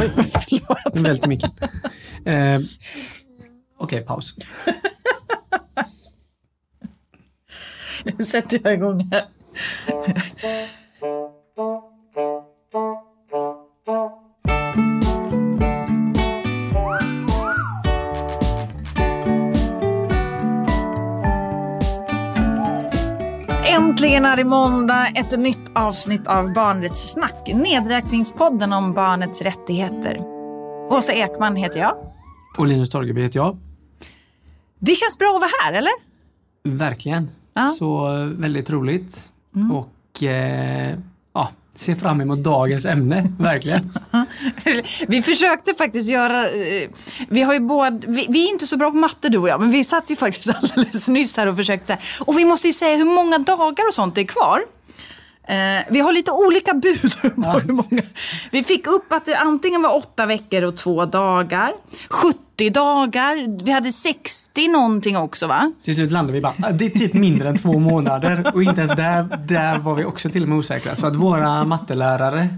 [0.00, 0.94] Oj, förlåt.
[0.94, 1.50] Nu micken.
[2.24, 2.60] Eh,
[3.78, 4.34] Okej, paus.
[8.04, 9.24] Nu sätter jag igång här.
[24.40, 27.48] Det måndag, ett nytt avsnitt av Barnrättssnack.
[27.54, 30.18] Nedräkningspodden om barnets rättigheter.
[30.90, 31.96] Åsa Ekman heter jag.
[32.58, 33.58] Och Linus Torgeby heter jag.
[34.78, 35.92] Det känns bra att vara här, eller?
[36.62, 37.28] Verkligen.
[37.54, 37.60] Ja.
[37.60, 37.74] Mm.
[37.74, 39.30] Så eh, väldigt roligt.
[39.72, 40.98] Och eh,
[41.80, 43.90] ser fram emot dagens ämne, verkligen.
[45.08, 46.88] Vi försökte faktiskt göra, eh,
[47.28, 49.60] vi har ju båda, vi, vi är inte så bra på matte du och jag,
[49.60, 52.72] men vi satt ju faktiskt alldeles nyss här och försökte säga, och vi måste ju
[52.72, 54.60] säga hur många dagar och sånt det är kvar.
[55.48, 58.02] Eh, vi har lite olika bud på hur många.
[58.50, 61.72] Vi fick upp att det antingen var åtta veckor och två dagar,
[62.08, 62.38] 70
[62.68, 65.72] dagar, vi hade 60 någonting också va?
[65.84, 68.50] Till slut landade vi bara, "Ah, det är typ mindre än två månader.
[68.54, 70.96] Och inte ens där, där var vi också till och med osäkra.
[70.96, 72.48] Så att våra mattelärare,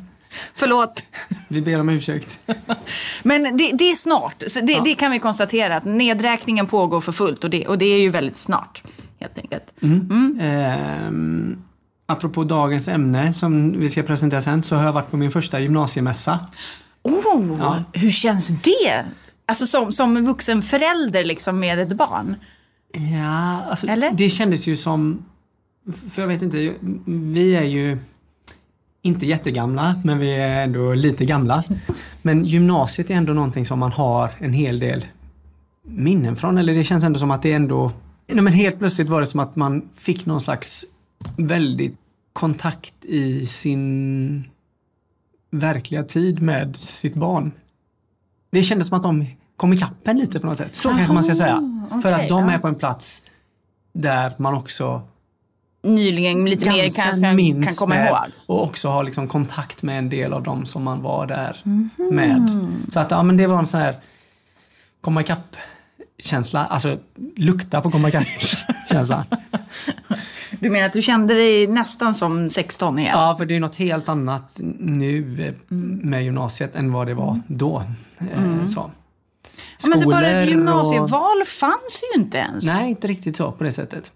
[0.55, 1.03] Förlåt.
[1.49, 2.39] vi ber om ursäkt.
[3.23, 7.13] Men det, det är snart, så det, det kan vi konstatera att nedräkningen pågår för
[7.13, 8.83] fullt och det, och det är ju väldigt snart.
[9.21, 9.65] Helt enkelt.
[10.41, 11.63] Ehm,
[12.07, 15.61] apropå dagens ämne som vi ska presentera sen så har jag varit på min första
[15.61, 16.39] gymnasiemässa.
[17.03, 19.05] Oh, hur känns det?
[19.53, 22.37] Alltså som, som vuxen förälder liksom med ett barn.
[23.13, 24.11] Ja, alltså Eller?
[24.11, 25.25] det kändes ju som,
[26.11, 26.75] för jag vet inte,
[27.07, 27.99] vi är ju
[29.03, 31.65] inte jättegamla men vi är ändå lite gamla.
[32.23, 35.07] Men gymnasiet är ändå någonting som man har en hel del
[35.83, 36.59] minnen från.
[36.59, 37.93] Eller det känns ändå som att det ändå,
[38.27, 40.85] nej men helt plötsligt var det som att man fick någon slags
[41.37, 41.97] väldigt
[42.33, 44.45] kontakt i sin
[45.51, 47.53] verkliga tid med sitt barn.
[48.51, 49.27] Det kändes som att de
[49.63, 50.75] kom ikapp en lite på något sätt.
[50.75, 51.61] Så kanske man ska säga.
[51.91, 52.53] För okej, att de ja.
[52.55, 53.23] är på en plats
[53.95, 55.03] där man också
[55.85, 57.21] Nyligen lite mer kanske
[57.67, 58.19] kan komma med ihåg.
[58.47, 61.91] och också har liksom kontakt med en del av dem som man var där Mhm.
[61.99, 62.49] med.
[62.93, 63.97] Så att ja, men det var en sån här
[65.01, 65.57] komma ikapp
[66.19, 66.99] känsla, alltså
[67.37, 68.27] lukta på komma ikapp
[68.91, 69.25] känsla.
[70.61, 73.13] Du menar att du kände dig nästan som 16 igen?
[73.15, 76.01] Ja, för det är något helt annat nu eh, Mm.
[76.11, 77.83] med gymnasiet än vad det var då.
[78.19, 78.91] Eh, Så.
[79.85, 82.67] Ja, men så bara ett Skolor gymnasieval fanns ju inte ens.
[82.67, 84.13] Nej, inte riktigt så på det sättet.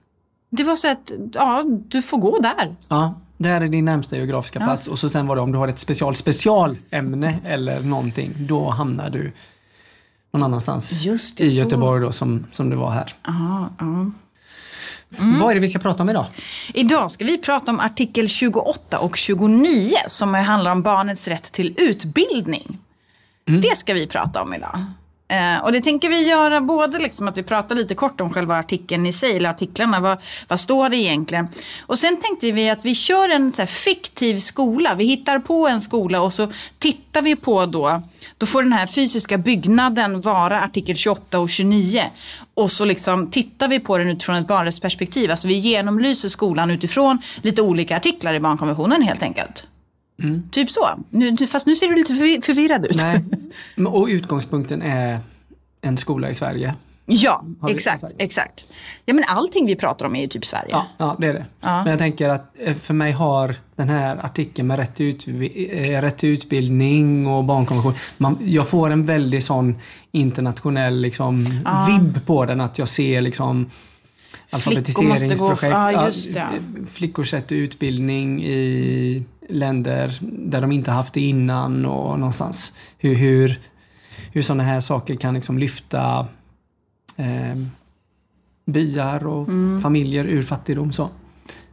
[0.50, 2.76] Det var så att, ja, du får gå där.
[2.88, 5.68] Ja, där är din närmsta geografiska plats och så sen var det om du har
[5.68, 9.32] ett special specialämne eller någonting, då hamnar du
[10.32, 11.64] någon annanstans Just det, i så.
[11.64, 13.14] Göteborg då som, som det var här.
[13.26, 14.10] Ja, ja.
[15.40, 16.26] Vad är det vi ska prata om idag?
[16.74, 21.74] Idag ska vi prata om artikel 28 och 29 som handlar om barnets rätt till
[21.78, 22.78] utbildning.
[23.44, 24.84] Det ska vi prata om idag.
[25.28, 28.58] Eh, och det tänker vi göra både liksom att vi pratar lite kort om själva
[28.58, 31.48] artikeln i sig, eller artiklarna, vad, vad står det egentligen?
[31.80, 34.94] Och sen tänkte vi att vi kör en så här fiktiv skola.
[34.94, 36.48] Vi hittar på en skola och så
[36.78, 38.02] tittar vi på då,
[38.38, 42.04] då får den här fysiska byggnaden vara artikel 28 och 29.
[42.54, 45.30] Och så liksom tittar vi på den utifrån ett barnrättsperspektiv.
[45.30, 49.66] Alltså vi genomlyser skolan utifrån lite olika artiklar i barnkonventionen helt enkelt.
[50.50, 50.88] Typ så.
[51.10, 52.96] Nu, fast nu ser du lite förvi- förvirrad ut.
[52.96, 53.24] Nej,
[53.86, 55.20] och utgångspunkten är
[55.82, 56.74] en skola i Sverige.
[57.08, 58.64] Ja, exakt, exakt.
[59.04, 60.68] Ja men allting vi pratar om är ju typ Sverige.
[60.70, 61.44] Ja, ja det är det.
[61.60, 66.00] Men jag tänker att eh, för mig har den här artikeln med rätt utbi- eh,
[66.02, 69.74] rätt utbildning och barnkonvention, man, jag får en väldigt sån
[70.12, 71.44] internationell liksom,
[71.88, 72.60] vibb på den.
[72.60, 73.70] Att jag ser liksom
[74.50, 75.60] alfabetiseringsprojekt.
[75.62, 76.38] gå- ja, just det.
[76.40, 76.46] Ja,
[76.92, 82.72] Flickors till utbildning i länder där de inte haft det innan och någonstans.
[82.98, 83.60] Hur, hur,
[84.32, 86.26] hur sådana här saker kan liksom lyfta
[87.16, 87.56] eh,
[88.66, 89.80] byar och Mm.
[89.80, 90.92] familjer ur fattigdom.
[90.92, 91.08] Så.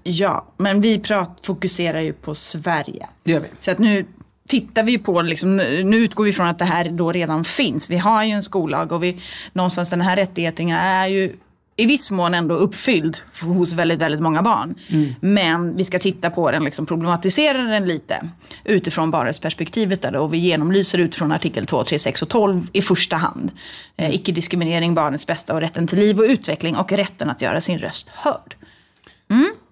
[0.04, 3.08] Ja, men vi prat, fokuserar ju på Sverige.
[3.24, 3.48] Det gör vi.
[3.60, 4.06] Så att nu
[4.48, 7.90] tittar vi på, liksom, nu utgår vi från att det här då redan finns.
[7.90, 9.22] Vi har ju en skollag och vi,
[9.54, 11.36] någonstans den här rättigheten är ju
[11.76, 14.76] i viss mån ändå uppfylld hos väldigt, väldigt många barn.
[15.20, 18.30] Men vi ska titta på den, liksom problematisera den lite
[18.64, 23.16] utifrån barnrättsperspektivet där och vi genomlyser utifrån artikel 2, 3, 6 och 12 i första
[23.16, 23.52] hand.
[23.98, 27.80] Eh, icke-diskriminering, barnets bästa och rätten till liv och utveckling och rätten att göra sin
[27.80, 28.56] röst hörd.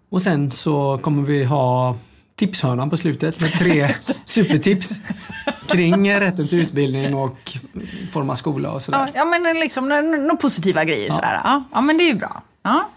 [0.10, 1.96] Och sen så kommer vi ha
[2.46, 3.90] tipshörnan på slutet med tre
[4.26, 5.02] supertips
[5.68, 7.58] kring rätten till utbildning och
[8.12, 9.10] forma skola och sådär.
[9.14, 11.42] Ja, men liksom några positiva grejer sådär.
[11.44, 12.42] Ja, ja, men det är ju bra.
[12.64, 12.90] Ja.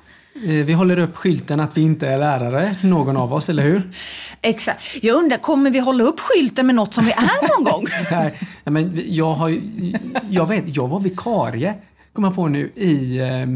[0.45, 3.91] Eh, Vi håller upp skylten att vi inte är lärare, någon av oss, eller hur?
[4.43, 4.83] Exakt.
[5.03, 7.85] Jag undrar, kommer vi hålla upp skylten med något som vi är någon gång?
[8.11, 9.61] Nej, men jag har
[10.31, 11.75] jag vet, jag var vikarie,
[12.13, 13.47] kom jag på nu, i eh,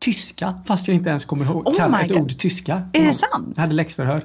[0.00, 2.20] tyska, fast jag inte ens kommer ihåg Oh ett God.
[2.22, 2.88] ord tyska.
[2.92, 3.52] Är det sant?
[3.54, 4.22] Jag hade läxförhör.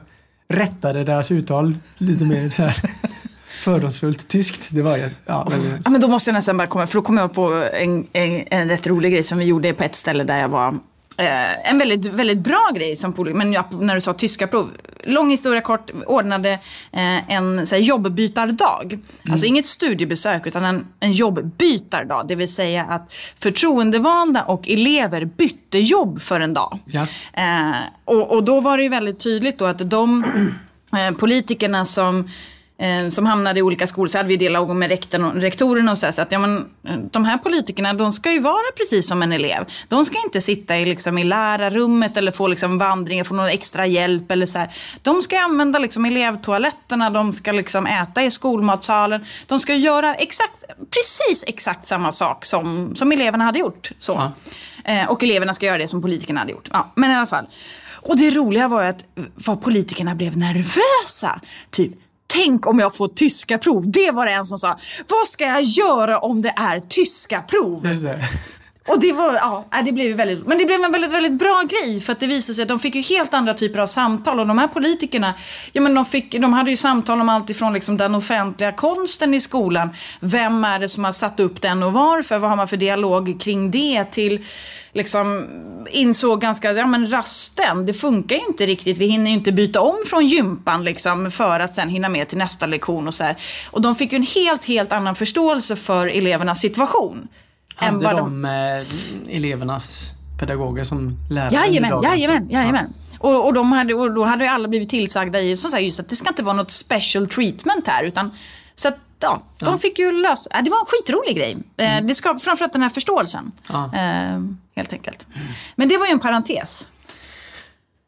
[0.51, 2.81] Rättade deras uttal lite mer så här
[3.63, 4.67] fördomsfullt tyskt.
[4.71, 7.01] Det var ju, ja, väldigt, Ja, men då måste jag nästan bara komma, för då
[7.01, 10.23] kommer jag på en, en, en rätt rolig grej som vi gjorde på ett ställe
[10.23, 10.79] där jag var
[11.21, 14.69] Eh, en väldigt, väldigt bra grej som poli- men ja, när du sa tyska prov.
[15.03, 16.51] Lång historia kort, ordnade
[16.91, 18.99] eh, en så här, jobbbytardag.
[19.31, 22.27] Alltså inget studiebesök utan en, en jobbbytardag.
[22.27, 26.79] Det vill säga att förtroendevalda och elever bytte jobb för en dag.
[26.85, 27.07] Ja.
[27.33, 27.75] Eh,
[28.05, 30.23] och, och då var det ju väldigt tydligt då att de
[30.93, 32.29] eh, politikerna som
[33.09, 36.13] som hamnade i olika skolor, så hade vi dialog med rektorn rektorerna och så, här,
[36.13, 36.57] så att ja, men,
[36.87, 39.65] eh, de här politikerna de ska ju vara precis som en elev.
[39.87, 43.87] De ska inte sitta i, liksom, i lärarrummet eller få liksom, vandringar, få någon extra
[43.87, 44.69] hjälp eller så här.
[45.01, 49.25] De ska använda liksom, elevtoaletterna, de ska liksom, äta i skolmatsalen.
[49.47, 53.91] De ska göra exakt, precis exakt samma sak som, som eleverna hade gjort.
[53.99, 54.11] Så.
[54.11, 54.31] Ja.
[54.91, 56.69] Eh, och eleverna ska göra det som politikerna hade gjort.
[56.71, 57.45] Ja, men i alla fall.
[58.03, 59.05] Och det roliga var att
[59.35, 61.41] vad politikerna blev nervösa.
[61.69, 61.91] Typ,
[62.33, 63.91] tänk om jag får tyska prov.
[63.91, 64.79] Det var det en som sa.
[65.07, 67.87] Vad ska jag göra om det är tyska prov?
[68.91, 71.63] Och det var, ja, äh, det blev väldigt, men det blev en väldigt, väldigt bra
[71.69, 74.39] grej för att det visade sig att de fick ju helt andra typer av samtal
[74.39, 75.33] och de här politikerna,
[75.71, 79.33] ja men de, fick, de hade ju samtal om allt ifrån liksom den offentliga konsten
[79.33, 79.89] i skolan.
[80.19, 82.39] Vem är det som har satt upp den och varför?
[82.39, 84.05] Vad har man för dialog kring det?
[84.05, 84.45] Till
[84.93, 85.47] liksom
[85.91, 88.97] insåg ganska, ja men rasten, det funkar ju inte riktigt.
[88.97, 92.37] Vi hinner ju inte byta om från gympan liksom för att sen hinna med till
[92.37, 93.35] nästa lektion och så här.
[93.71, 97.27] Och de fick ju en helt, helt annan förståelse för elevernas situation
[97.81, 101.53] än Hade vad de eh, elevernas pedagoger som lärare?
[101.53, 102.93] Jajamän, jajamän, jajamän.
[103.19, 106.09] Och, och, de hade, och då hade alla blivit tillsagda i, som sagt, just att
[106.09, 108.03] det ska inte vara något special treatment här.
[108.03, 108.31] Utan,
[108.75, 111.57] så att, ja, de fick ju lösa, äh, det var en skitrolig grej.
[111.77, 113.51] Eh, det skapade framförallt den här förståelsen.
[113.67, 113.91] Ja.
[113.93, 114.41] Eh,
[114.75, 115.27] helt enkelt.
[115.75, 116.87] Men det var ju en parentes.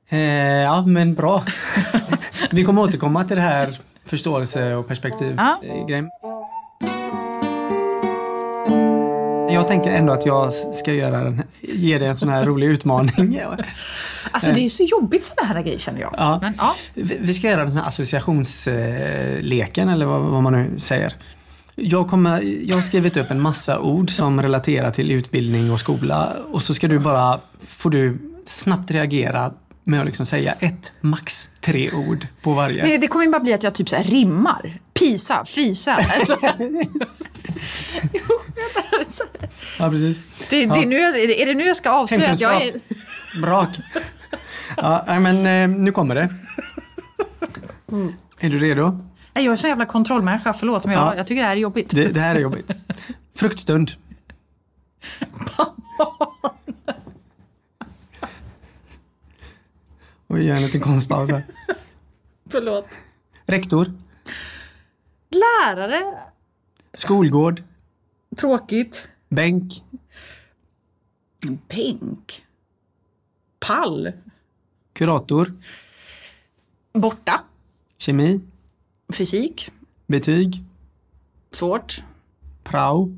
[0.10, 1.44] Eh, ja, men bra.
[2.52, 5.62] Vi kommer återkomma till det här förståelse och perspektiv Ja.
[9.54, 13.42] Jag tänker ändå att jag ska göra den, ge dig en sån här rolig utmaning.
[14.32, 16.14] Alltså det är så jobbigt sådana här grejer känner jag.
[16.18, 16.40] Ja.
[16.42, 16.76] Men, ja.
[16.94, 21.14] Vi ska göra den här associationsleken eller vad, vad man nu säger.
[21.76, 26.34] Jag, kommer, jag har skrivit upp en massa ord som relaterar till utbildning och skola
[26.52, 29.54] och så ska du bara, får du snabbt reagera
[29.84, 32.84] med att liksom säga ett, max tre ord på varje.
[32.84, 34.80] Men det kommer bara bli att jag typ så rimmar.
[34.94, 35.92] Pisa, fisa.
[36.20, 36.38] Alltså,
[38.14, 38.22] Jo,
[38.56, 39.24] det är så-
[39.80, 40.18] Ja, precis.
[40.50, 42.74] det, det är, nu jag, är det- nu jag ska avslöja att jag är...
[43.42, 43.70] Brak.
[44.78, 46.30] Ja, men eh, nu kommer det.
[48.40, 49.00] Är du redo?
[49.34, 51.16] Nej, Jag är så jävla kontrollmänniska, förlåt men jag, Ja.
[51.18, 51.90] jag tycker det här är jobbigt.
[51.90, 52.72] Det, det här är jobbigt.
[53.36, 53.92] Fruktstund.
[60.28, 61.44] Oj, gör en liten konstpaus här.
[62.50, 62.88] Förlåt.
[63.46, 63.92] Rektor.
[65.32, 66.02] Lärare.
[66.94, 67.64] Skolgård.
[68.38, 69.08] Tråkigt.
[69.30, 69.74] Bänk.
[71.68, 72.46] Bänk.
[73.60, 74.12] Pall.
[74.94, 75.54] Kurator.
[76.94, 77.42] Borta.
[77.98, 78.40] Kemi.
[79.14, 79.72] Fysik.
[80.08, 80.64] Betyg.
[81.52, 82.04] Svårt.
[82.64, 83.18] Prao.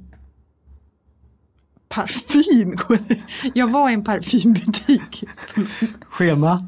[1.90, 2.78] Parfym.
[3.54, 5.24] Jag var i en parfymbutik.
[6.10, 6.68] Schema.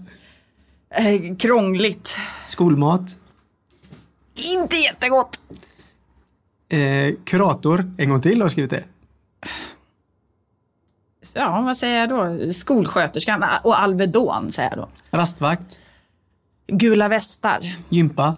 [0.89, 2.17] Eh, krångligt.
[2.47, 3.15] Skolmat.
[4.35, 5.39] Inte jättegott.
[6.69, 7.91] Eh, kurator.
[7.97, 8.83] En gång till har skrivit det.
[11.33, 12.53] Ja, vad säger jag då?
[12.53, 15.17] Skolsköterskan och Alvedon säger jag då.
[15.17, 15.79] Rastvakt.
[16.67, 17.75] Gula västar.
[17.89, 18.35] Gympa.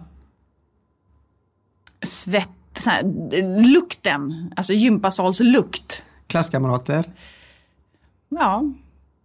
[2.02, 2.48] Svett.
[2.86, 3.02] Här,
[3.72, 4.52] lukten.
[4.56, 6.02] Alltså gympasalslukt.
[6.26, 7.12] Klasskamrater.
[8.28, 8.64] Ja,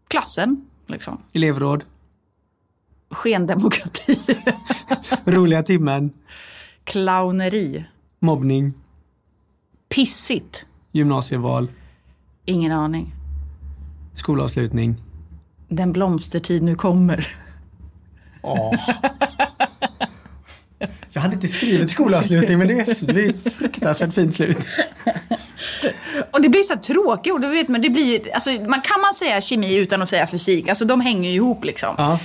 [0.07, 1.17] klassen liksom.
[1.33, 1.83] Elevråd.
[3.09, 4.19] Skendemokrati.
[5.25, 6.11] Roliga timmen.
[6.83, 7.85] Clowneri.
[8.19, 8.73] Mobbning.
[9.95, 10.65] Pissigt.
[10.91, 11.67] Gymnasieval.
[12.45, 13.13] Ingen aning.
[14.13, 14.95] Skolavslutning.
[15.69, 17.27] Den blomstertid nu kommer.
[21.11, 24.57] Jag hade inte skrivit skolavslutning men det är, ett fruktansvärt fint slut.
[26.31, 27.41] Och det blir så tråkiga ord.
[27.41, 30.67] du Vet, men det blir, alltså, man kan man säga kemi utan att säga fysik?
[30.67, 31.95] Alltså de hänger ju ihop liksom.
[31.97, 32.19] Ja.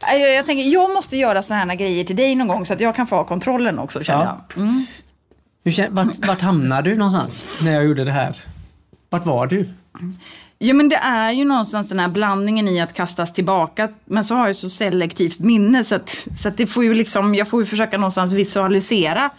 [0.00, 2.80] Jag, jag tänker, jag måste göra såna här grejer till dig någon gång så att
[2.80, 4.44] jag kan få ha kontrollen också känner Ja.
[4.54, 4.62] jag.
[4.62, 4.86] Mm.
[5.64, 8.44] Hur, vart, vart hamnade du någonstans när jag gjorde det här?
[9.10, 9.68] Vart var du?
[10.58, 13.88] Ja men det är ju någonstans den här blandningen i att kastas tillbaka.
[14.04, 17.34] Men så har jag så selektivt minne så att, så att det får ju liksom,
[17.34, 19.30] jag får ju försöka någonstans visualisera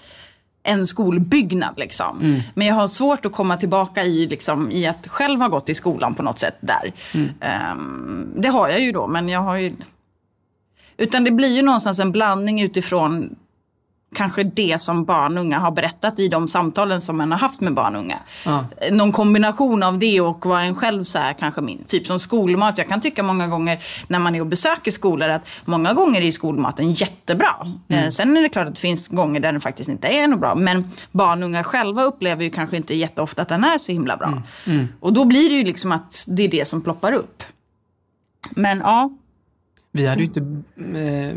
[0.63, 2.19] en skolbyggnad liksom.
[2.21, 2.41] Mm.
[2.53, 5.75] Men jag har svårt att komma tillbaka i, liksom, i att själv ha gått i
[5.75, 6.93] skolan på något sätt där.
[7.13, 7.29] Mm.
[7.71, 9.75] Um, det har jag ju då, men jag har ju...
[10.97, 13.35] Utan det blir ju någonstans en blandning utifrån
[14.15, 17.61] kanske det som barn och unga har berättat i de samtalen som man har haft
[17.61, 18.19] med barn och unga.
[18.45, 18.65] Ja.
[18.91, 22.77] Någon kombination av det och vad en själv så här, kanske min, typ som skolmat.
[22.77, 26.31] Jag kan tycka många gånger när man är och besöker skolor att många gånger är
[26.31, 27.55] skolmaten jättebra.
[27.87, 28.03] Mm.
[28.03, 30.39] Eh, sen är det klart att det finns gånger där den faktiskt inte är något
[30.39, 30.55] bra.
[30.55, 34.17] Men barn och unga själva upplever ju kanske inte jätteofta att den är så himla
[34.17, 34.27] bra.
[34.27, 34.41] Mm.
[34.65, 34.87] Mm.
[34.99, 37.43] Och då blir det ju liksom att det är det som ploppar upp.
[38.49, 39.09] Men ja,
[39.91, 40.39] vi hade inte...
[40.95, 41.35] Eh,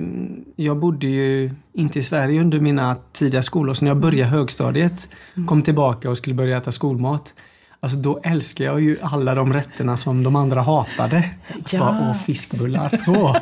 [0.56, 5.08] jag bodde ju inte i Sverige under mina tidiga skolor, så när jag började högstadiet,
[5.36, 5.48] mm.
[5.48, 7.34] kom tillbaka och skulle börja äta skolmat.
[7.80, 11.30] Alltså då älskar jag ju alla de rätterna som de andra hatade.
[11.70, 11.78] Ja.
[11.78, 13.36] Bara, åh, fiskbullar, åh,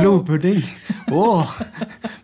[0.00, 0.62] blodpudding,
[1.10, 1.50] åh,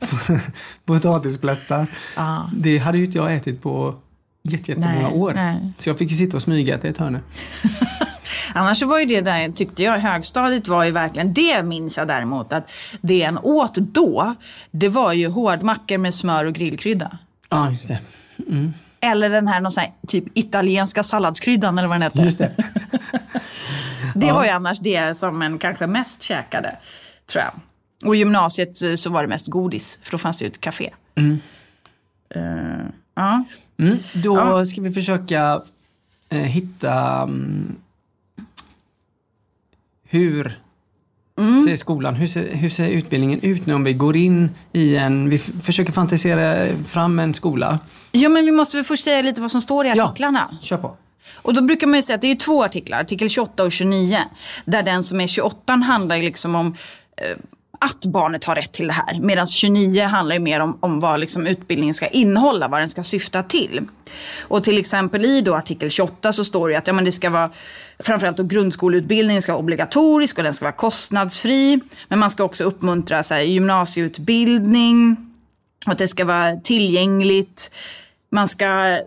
[0.84, 1.86] potatisplättar.
[2.16, 2.42] Ah.
[2.56, 3.94] Det hade ju inte jag ätit på
[4.42, 5.32] jättemånga år.
[5.34, 5.72] Nej.
[5.76, 7.18] Så jag fick ju sitta och smygäta i ett hörn.
[8.56, 12.52] Annars var ju det där, tyckte jag, högstadiet var ju verkligen, det minns jag däremot,
[12.52, 12.70] att
[13.00, 14.34] det en åt då,
[14.70, 17.18] det var ju hårdmackor med smör och grillkrydda.
[17.48, 17.98] Ja, just det.
[18.48, 18.72] Mm.
[19.00, 22.24] Eller den här någon här, typ italienska salladskryddan eller vad den heter.
[22.24, 22.52] Just det.
[24.14, 24.34] det ja.
[24.34, 26.76] var ju annars det som en kanske mest käkade,
[27.26, 27.52] tror jag.
[28.08, 30.60] Och i gymnasiet eh, så var det mest godis, för då fanns det ju ett
[30.60, 30.90] café.
[31.14, 31.40] Mm.
[32.36, 33.44] Uh, ja.
[33.78, 34.64] Mm, då ja.
[34.64, 35.62] ska vi försöka
[36.28, 37.76] eh, hitta um,
[40.14, 40.60] hur
[41.38, 41.62] mm.
[41.62, 45.30] ser skolan, hur ser, hur ser utbildningen ut nu om vi går in i en,
[45.30, 47.78] vi försöker fantisera fram en skola?
[48.12, 50.48] Ja men vi måste väl först säga lite vad som står i artiklarna.
[50.50, 50.96] Ja, kör på.
[51.34, 54.18] Och då brukar man ju säga att det är två artiklar, artikel 28 och 29.
[54.64, 56.76] Där den som är 28 handlar liksom om
[57.16, 57.36] eh,
[57.84, 59.18] att barnet har rätt till det här.
[59.20, 63.04] Medan 29 handlar ju mer om, om vad liksom utbildningen ska innehålla, vad den ska
[63.04, 63.80] syfta till.
[64.40, 67.30] Och till exempel i då artikel 28 så står det att ja, men det ska
[67.30, 67.50] vara
[67.98, 71.80] framförallt då grundskoleutbildningen ska vara obligatorisk och den ska vara kostnadsfri.
[72.08, 75.16] Men man ska också uppmuntra så här, gymnasieutbildning
[75.86, 77.74] och att det ska vara tillgängligt.
[78.30, 78.98] Man ska,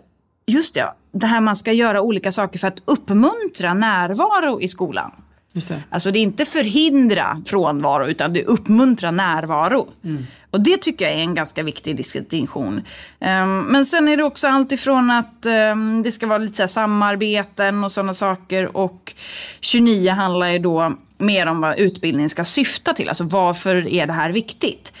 [0.46, 5.10] just det, det här man ska göra olika saker för att uppmuntra närvaro i skolan.
[5.52, 5.82] Just det.
[5.90, 9.88] Alltså det är inte förhindra frånvaro utan det uppmuntrar närvaro.
[10.04, 10.26] Mm.
[10.50, 12.82] Och det tycker jag är en ganska viktig distinktion.
[13.20, 17.84] Um, men sen är det också alltifrån att um, det ska vara lite så samarbeten
[17.84, 18.76] och sådana saker.
[18.76, 19.14] Och
[19.60, 23.08] 29 handlar ju då mer om vad utbildningen ska syfta till.
[23.08, 24.92] Alltså varför är det här viktigt?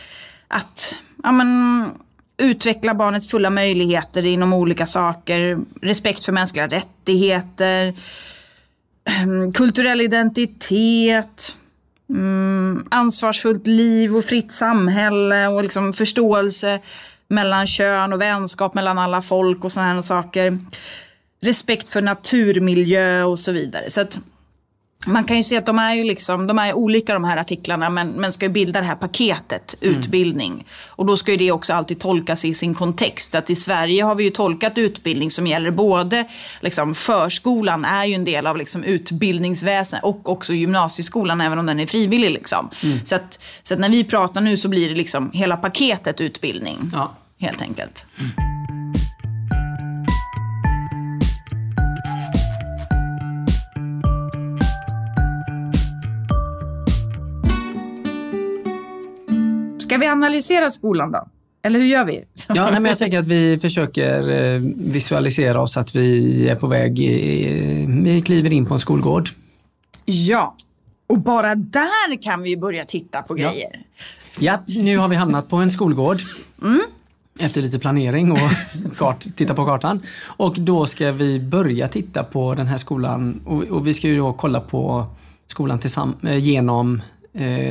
[0.48, 1.84] Att, ja men
[2.38, 5.58] utveckla barnets fulla möjligheter inom olika saker.
[5.82, 7.94] Respekt för mänskliga rättigheter
[9.08, 11.56] Ehm, kulturell identitet,
[12.10, 16.80] mm, ansvarsfullt liv och fritt samhälle och liksom förståelse
[17.28, 20.58] mellan kön och vänskap mellan alla folk och sådana saker.
[21.40, 23.90] Respekt för naturmiljö och så vidare.
[23.90, 24.18] Så att
[25.06, 27.90] man kan ju se att de är ju liksom, de är olika de här artiklarna
[27.90, 29.96] men, men ska ju bilda det här paketet, mm.
[29.96, 30.66] utbildning.
[30.88, 33.34] Och då ska ju det också alltid tolkas i sin kontext.
[33.34, 36.28] Att i Sverige har vi ju tolkat utbildning som gäller både,
[36.60, 41.80] liksom förskolan är ju en del av liksom utbildningsväsendet och också gymnasieskolan även om den
[41.80, 42.30] är frivillig.
[42.30, 42.70] Liksom.
[42.82, 42.98] Mm.
[43.04, 46.90] Så, att, så att när vi pratar nu så blir det liksom hela paketet utbildning.
[46.92, 47.14] Ja.
[47.40, 48.06] Helt enkelt.
[48.18, 48.57] Mm.
[59.88, 61.28] Ska vi analysera skolan då?
[61.62, 62.24] Eller hur gör vi?
[62.48, 66.66] Ja, nej, men jag tänker att vi försöker eh, visualisera oss att vi är på
[66.66, 66.98] väg,
[68.04, 69.28] vi kliver in på en skolgård.
[70.04, 70.54] Ja,
[71.06, 73.70] och bara där kan vi börja titta på grejer.
[74.38, 76.18] Ja, ja nu har vi hamnat på en skolgård.
[76.62, 76.80] Mm.
[77.40, 78.38] Efter lite planering och
[78.96, 80.02] kart, titta på kartan.
[80.24, 84.16] Och då ska vi börja titta på den här skolan och, och vi ska ju
[84.16, 85.06] då kolla på
[85.46, 85.80] skolan
[86.22, 87.00] eh, genom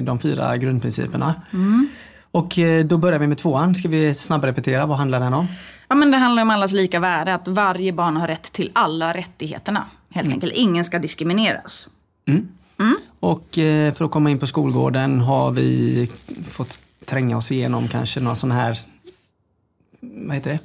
[0.01, 1.41] de fyra grundprinciperna.
[1.53, 1.89] Mm.
[2.31, 3.75] Och eh, då börjar vi med tvåan.
[3.75, 4.85] Ska vi snabbrepetera?
[4.85, 5.47] Vad handlar den om?
[5.87, 7.33] Ja, men det handlar om allas lika värde.
[7.33, 9.85] Att varje barn har rätt till alla rättigheterna.
[10.09, 10.35] Helt mm.
[10.35, 10.53] enkelt.
[10.55, 11.89] Ingen ska diskrimineras.
[12.27, 12.47] Mm.
[12.79, 12.97] Mm.
[13.19, 16.09] Och eh, för att komma in på skolgården har vi
[16.49, 18.77] fått tränga oss igenom kanske några sådana här,
[19.99, 20.59] vad heter det?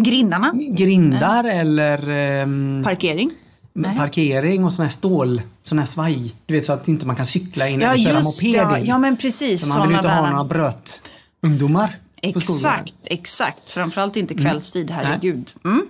[0.00, 0.52] Grindarna.
[0.54, 2.10] Grindar eller...
[2.42, 3.30] Um, Parkering.
[3.76, 3.96] Nej.
[3.96, 6.34] parkering och sån här stål, sån här svaj.
[6.46, 8.78] Du vet så att inte man kan cykla in ja, eller köra moped ja.
[8.78, 8.84] in.
[8.84, 9.62] Ja men precis.
[9.62, 11.00] Så man vill ju inte ha några bröt
[11.42, 13.70] ungdomar Exakt, exakt.
[13.70, 14.44] Framförallt inte mm.
[14.44, 15.50] kvällstid, herregud.
[15.64, 15.86] Mm.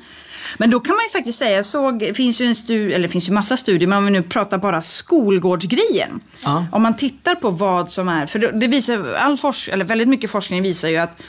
[0.58, 3.28] Men då kan man ju faktiskt säga, såg, finns ju en studie, eller det finns
[3.28, 6.20] ju massa studier, men om vi nu pratar bara skolgårdsgrejen.
[6.42, 6.66] Ja.
[6.72, 10.30] Om man tittar på vad som är, för det, visar, all forsk, eller väldigt mycket
[10.30, 11.22] forskning visar ju att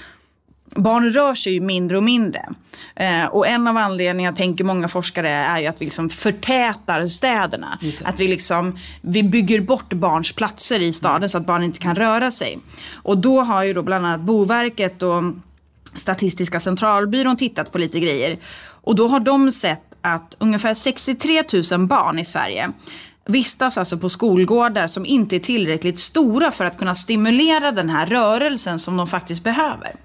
[0.77, 2.49] barn rör sig ju mindre och mindre.
[2.95, 7.79] Eh, och en av anledningarna, tänker många forskare, är ju att vi liksom förtätar städerna.
[8.03, 11.95] Att vi, liksom, vi bygger bort barns platser i staden så att barn inte kan
[11.95, 12.59] röra sig.
[12.93, 15.23] Och då har ju då bland annat Boverket och
[15.95, 18.37] Statistiska centralbyrån tittat på lite grejer.
[18.81, 22.71] Och då har de sett att ungefär 63 000 barn i Sverige
[23.25, 28.05] vistas alltså på skolgårdar som inte är tillräckligt stora för att kunna stimulera den här
[28.05, 29.95] rörelsen som de faktiskt behöver.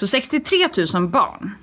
[0.00, 1.54] Så 63 000 barn.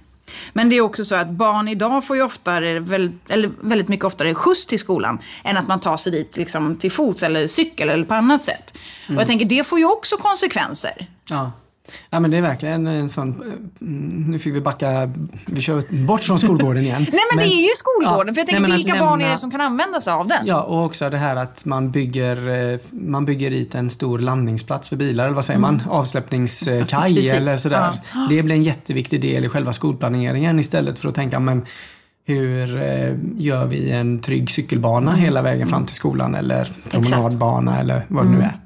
[0.53, 4.35] Men det är också så att barn idag får ju oftare, eller väldigt mycket oftare
[4.35, 8.05] skjuts till skolan än att man tar sig dit liksom till fots eller cykel eller
[8.05, 8.73] på annat sätt.
[9.09, 11.07] Och jag tänker det får ju också konsekvenser.
[11.29, 11.51] Ja.
[12.09, 13.41] Ja men det är verkligen en sån,
[13.81, 15.11] mm, nu fick vi backa,
[15.45, 17.05] vi kör bort från skolgården igen.
[17.11, 19.29] Nej men, det är ju skolgården, Ja, för jag tänker nej, men vilka barn är
[19.29, 20.45] det som kan använda sig av den?
[20.45, 24.89] Ja, och också det här att man bygger, eh, man bygger dit en stor landningsplats
[24.89, 25.81] för bilar, eller vad säger man?
[25.89, 27.41] Avsläppningskaj Mm.
[27.41, 27.89] Eller sådär.
[28.29, 31.65] Det blir en jätteviktig del i själva skolplaneringen istället för att tänka, men
[32.27, 35.23] hur eh, gör vi en trygg cykelbana Mm.
[35.23, 38.57] hela vägen fram till skolan eller promenadbana eller vad det nu är.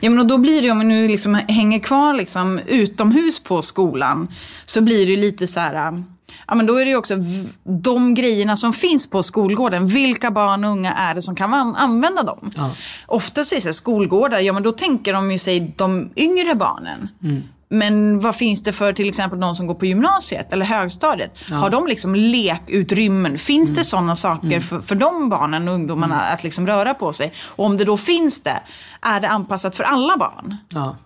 [0.00, 3.62] Ja, men och då blir det, om vi nu liksom hänger kvar liksom utomhus på
[3.62, 4.28] skolan,
[4.64, 6.02] så blir det lite så här...
[6.46, 7.14] Ja, men då är det ju också
[7.64, 9.86] de grejerna som finns på skolgården.
[9.86, 12.50] Vilka barn och unga är det som kan an- använda dem?
[12.56, 12.70] Ja.
[13.06, 17.08] Ofta säger så här, skolgårdar, ja men då tänker de ju sig de yngre barnen.
[17.70, 21.38] Men vad finns det för till exempel de som går på gymnasiet eller högstadiet?
[21.50, 23.38] Har de liksom lekutrymmen?
[23.38, 27.32] Finns det sådana saker för, för de barnen och ungdomarna att liksom röra på sig?
[27.56, 28.60] Och om det då finns det,
[29.00, 30.56] är det anpassat för alla barn?
[30.68, 30.96] Ja.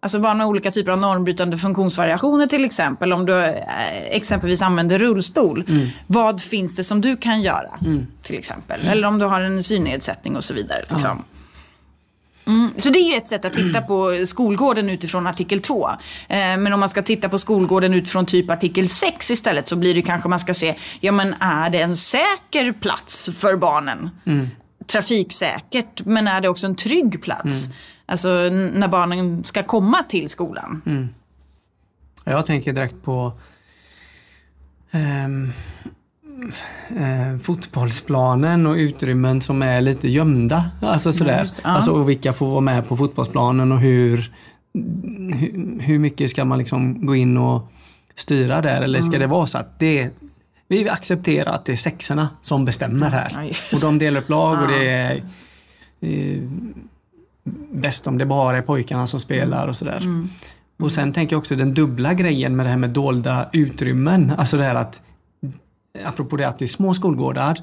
[0.00, 3.12] Alltså barn med olika typer av normbrytande funktionsvariationer till exempel.
[3.12, 3.54] Om du eh,
[4.10, 5.64] exempelvis använder rullstol.
[6.06, 7.70] Vad finns det som du kan göra?
[8.22, 8.86] Till exempel.
[8.86, 10.84] Eller om du har en synnedsättning och så vidare.
[10.88, 11.24] Liksom.
[12.48, 12.70] Mm.
[12.78, 15.88] Så det är ju ett sätt att titta på skolgården utifrån artikel 2.
[15.88, 15.96] Eh,
[16.28, 20.02] men om man ska titta på skolgården utifrån typ artikel 6 istället så blir det
[20.02, 24.10] kanske man ska se, ja men är det en säker plats för barnen?
[24.86, 27.64] Trafiksäkert, men är det också en trygg plats?
[28.06, 30.82] Alltså n- när barnen ska komma till skolan.
[32.24, 33.32] Jag tänker direkt på
[34.90, 35.52] ehm,
[36.96, 40.70] eh, fotbollsplanen och utrymmen som är lite gömda.
[40.82, 41.40] Alltså sådär.
[41.40, 41.70] just ja.
[41.70, 44.32] Alltså och vilka får vara med på fotbollsplanen och hur,
[45.34, 47.72] hur, hur mycket ska man liksom gå in och
[48.14, 48.80] styra där?
[48.82, 49.10] Eller Mm.
[49.10, 50.10] ska det vara så att det
[50.68, 53.30] vi accepterar att det är sexorna som bestämmer här.
[53.34, 55.22] Ja, och de delar upp lag och det är
[56.00, 56.38] eh,
[57.72, 59.96] bäst om det bara är pojkarna som spelar och sådär.
[59.96, 60.28] Mm.
[60.80, 64.32] Och sen tänker jag också den dubbla grejen med det här med dolda utrymmen.
[64.38, 65.00] Alltså det här att,
[66.04, 67.58] apropå det att det är små skolgårdar,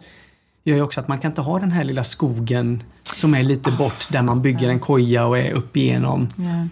[0.64, 2.84] gör ju också att man kan inte ha den här lilla skogen
[3.16, 6.28] som är lite bort där man bygger en koja och är upp igenom.
[6.40, 6.66] Yeah.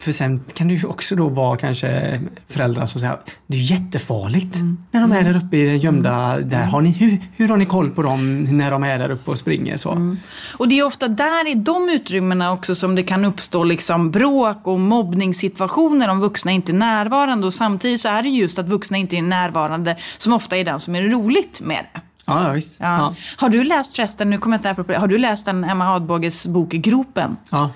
[0.00, 4.58] För sen kan det ju också då vara kanske föräldrar som säger det är jättefarligt
[4.90, 6.38] när de är där uppe i det gömda.
[6.38, 6.64] Där.
[6.64, 9.38] Har ni, hur, hur har ni koll på dem när de är där uppe och
[9.38, 9.76] springer?
[9.76, 10.16] Så?
[10.56, 14.66] Och det är ofta där i de utrymmena också som det kan uppstå liksom bråk
[14.66, 17.46] och mobbningssituationer om vuxna inte är närvarande.
[17.46, 20.80] Och samtidigt så är det just att vuxna inte är närvarande som ofta är den
[20.80, 22.00] som är roligt med det.
[22.24, 22.76] Ja, ja visst.
[22.78, 22.86] Ja.
[22.86, 23.14] Ja.
[23.36, 25.94] Har du läst förresten, nu kommer jag inte apropå det, har du läst den Emma
[25.94, 27.36] Adbåges bok Gropen?
[27.50, 27.70] Ja.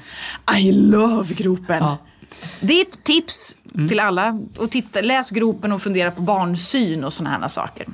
[0.58, 1.78] I love Gropen!
[1.80, 1.98] Ja.
[2.61, 3.57] Det är ett tips
[3.88, 4.38] till alla.
[4.59, 7.87] Och titta, läs Gropen och fundera på barnsyn och sådana här saker.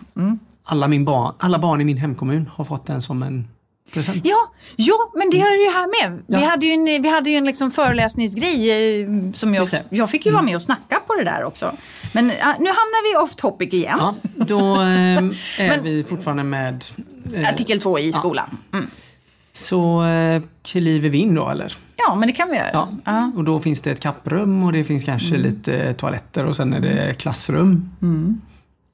[0.64, 3.48] Alla, min barn, alla barn i min hemkommun har fått den som en
[3.92, 4.20] present.
[4.24, 4.36] Ja,
[4.76, 6.22] ja, men det är ju här med.
[6.26, 6.48] Vi Ja.
[6.48, 8.70] hade ju en, vi hade ju en liksom föreläsningsgrej
[9.02, 9.74] eh, som jag.
[9.74, 9.86] Mm.
[9.90, 11.72] jag fick ju vara med och snacka på det där också.
[12.12, 13.96] Men ah, nu hamnar vi off topic igen.
[14.00, 16.84] Ja, då ehm, är Men- vi fortfarande med
[17.34, 18.58] eh, Artikel 2 i skolan.
[18.72, 18.86] Mm.
[19.52, 21.76] Så eh, kliver vi in då eller?
[21.96, 22.68] Ja, men det kan vi göra.
[22.72, 22.88] Ja.
[23.04, 23.12] Ja.
[23.18, 23.32] Mm.
[23.36, 26.80] Och då finns det ett kapprum och det finns kanske lite toaletter och sen är
[26.80, 27.90] det klassrum.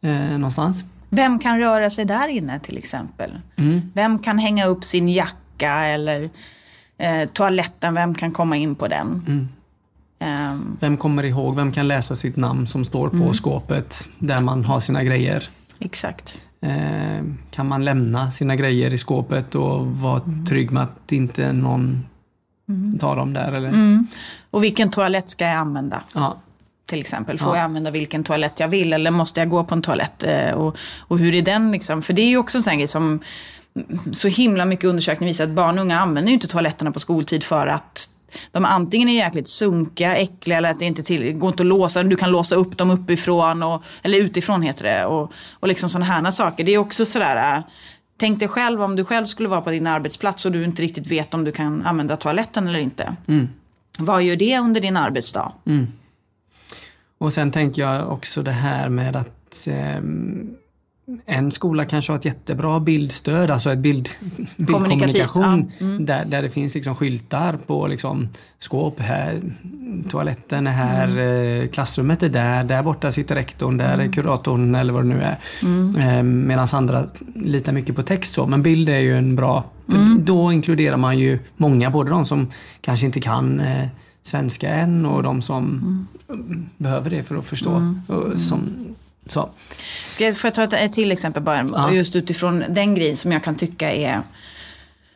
[0.02, 0.84] Eh, någonstans.
[1.10, 3.30] Vem kan röra sig där inne till exempel?
[3.56, 3.80] Mm.
[3.94, 6.30] Vem kan hänga upp sin jacka eller
[6.98, 9.22] eh, toaletten, vem kan komma in på den?
[9.26, 9.48] Mm.
[10.18, 13.34] Ehm, Vem kommer ihåg, vem kan läsa sitt namn som står på Mm.
[13.34, 15.48] skåpet där man har sina grejer?
[15.78, 16.38] exakt.
[16.66, 20.44] Eh, kan man lämna sina grejer i skåpet och vara Mm.
[20.46, 22.06] trygg med att inte någon
[23.00, 23.52] tar dem där?
[23.52, 23.68] Eller?
[23.68, 24.06] Mm.
[24.50, 26.00] Och vilken toalett ska jag använda?
[26.14, 26.36] Ja.
[26.86, 27.38] till exempel.
[27.38, 27.56] Får Ja.
[27.56, 30.22] jag använda vilken toalett jag vill eller måste jag gå på en toalett?
[30.22, 32.02] Eh, Och, och hur är den liksom?
[32.02, 33.20] För det är ju också en sån grej som
[34.12, 37.44] så himla mycket undersökningar visar att barn och unga använder ju inte toaletterna på skoltid
[37.44, 38.08] för att
[38.52, 42.02] de antingen är jäkligt sunkiga, äckliga eller att det inte till, går inte att låsa
[42.02, 45.04] Du kan låsa upp dem uppifrån, och, eller utifrån heter det.
[45.04, 46.64] Och, och liksom sådana här saker.
[46.64, 47.62] Det är också sådär, äh,
[48.16, 51.06] tänk dig själv om du själv skulle vara på din arbetsplats och du inte riktigt
[51.06, 53.16] vet om du kan använda toaletten eller inte.
[53.26, 53.48] Mm.
[53.98, 55.52] Vad gör det under din arbetsdag?
[55.66, 55.86] Mm.
[57.18, 60.00] Och sen tänker jag också det här med att eh,
[61.26, 64.08] en skola kanske har ett jättebra bildstöd, alltså ett bild,
[64.56, 65.70] bildkommunikation.
[65.78, 65.86] Ja.
[65.86, 66.06] Mm.
[66.06, 69.40] Där, där det finns liksom skyltar på liksom skåp här,
[70.10, 71.62] toaletten är här, mm.
[71.62, 74.08] Eh, klassrummet är där, där borta sitter rektorn, där mm.
[74.08, 75.38] är kuratorn eller vad det nu är.
[75.62, 75.96] Mm.
[75.96, 80.24] Eh, Medan andra litar mycket på text så, men bild är ju en bra, mm.
[80.24, 83.88] då inkluderar man ju många, både de som kanske inte kan eh,
[84.22, 85.64] svenska än och de som
[86.28, 86.66] mm.
[86.76, 87.70] behöver det för att förstå.
[87.70, 88.00] Mm.
[89.26, 89.48] Och som,
[90.16, 90.32] så.
[90.32, 91.68] Får jag ta ett till exempel bara?
[91.72, 91.92] Ja.
[91.92, 94.22] Just utifrån den grejen som jag kan tycka är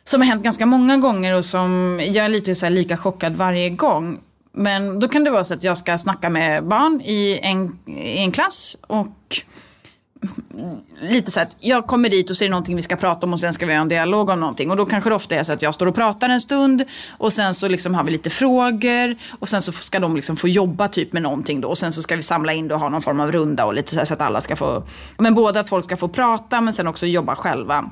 [0.03, 3.69] som har hänt ganska många gånger och som jag är lite så lika chockad varje
[3.69, 4.19] gång.
[4.53, 8.17] Men då kan det vara så att jag ska snacka med barn i en, i
[8.17, 9.41] en klass och
[11.01, 13.33] lite så att jag kommer dit och så är det någonting vi ska prata om
[13.33, 14.71] och sen ska vi ha en dialog om någonting.
[14.71, 16.83] Och då kanske det ofta är så att jag står och pratar en stund
[17.17, 20.47] och sen så liksom har vi lite frågor och sen så ska de liksom få
[20.47, 22.89] jobba typ med någonting då och sen så ska vi samla in det och ha
[22.89, 24.83] någon form av runda och lite så, här, så att alla ska få,
[25.17, 27.91] men både att folk ska få prata men sen också jobba själva.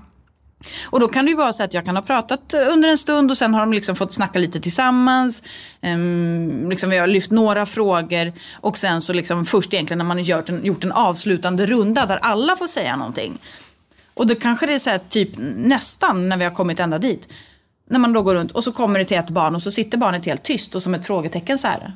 [0.85, 2.97] Och då kan det ju vara så att jag kan ha pratat eh, under en
[2.97, 5.43] stund och sen har de liksom fått snacka lite tillsammans.
[5.81, 10.17] Um, liksom vi har lyft några frågor och sen så liksom först egentligen när man
[10.17, 13.39] har gjort en, gjort en avslutande runda där alla får säga någonting.
[14.13, 17.27] Och då kanske det är så här, typ nästan när vi har kommit ända dit.
[17.89, 19.97] När man då går runt och så kommer det till ett barn och så sitter
[19.97, 21.93] barnet helt tyst och som ett frågetecken så här.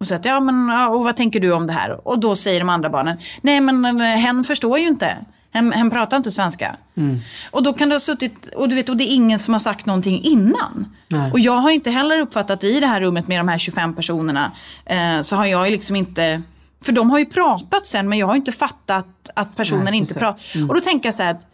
[0.00, 2.08] Och säger ja men och vad tänker du om det här?
[2.08, 5.16] Och då säger de andra barnen, nej men eh, hen förstår ju inte.
[5.52, 6.76] Hen, hen pratar inte svenska.
[6.96, 7.20] Mm.
[7.50, 9.58] Och då kan det ha suttit, och du vet, och det är ingen som har
[9.58, 10.96] sagt någonting innan.
[11.08, 11.32] Nej.
[11.32, 14.52] Och jag har inte heller uppfattat i det här rummet med de här 25 personerna,
[14.84, 16.42] eh, så har jag liksom inte,
[16.84, 20.14] för de har ju pratat sen men jag har inte fattat att personen Nej, inte
[20.14, 20.56] pratar.
[20.56, 20.68] Mm.
[20.68, 21.48] Och då tänker jag så här att,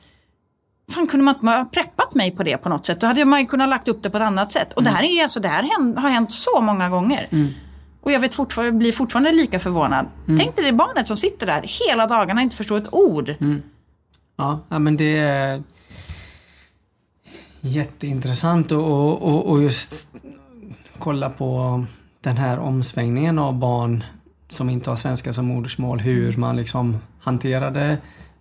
[0.91, 3.01] Fan kunde man inte ha preppat mig på det på något sätt?
[3.01, 4.73] Då hade man ju kunnat lagt upp det på ett annat sätt.
[4.73, 4.93] Och mm.
[4.93, 7.29] det här, är, alltså, det här har hänt så många gånger.
[7.31, 7.49] Mm.
[8.01, 10.07] Och jag vet fortfarande, blir fortfarande lika förvånad.
[10.29, 10.39] Mm.
[10.39, 13.35] Tänk dig det barnet som sitter där hela dagarna och inte förstår ett ord.
[13.41, 13.63] Mm.
[14.39, 15.63] Ja, men det är
[17.61, 20.09] jätteintressant och, och, och just
[20.99, 21.85] kolla på
[22.21, 24.05] den här omsvängningen av barn
[24.49, 27.99] som inte har svenska som modersmål, hur man liksom hanterade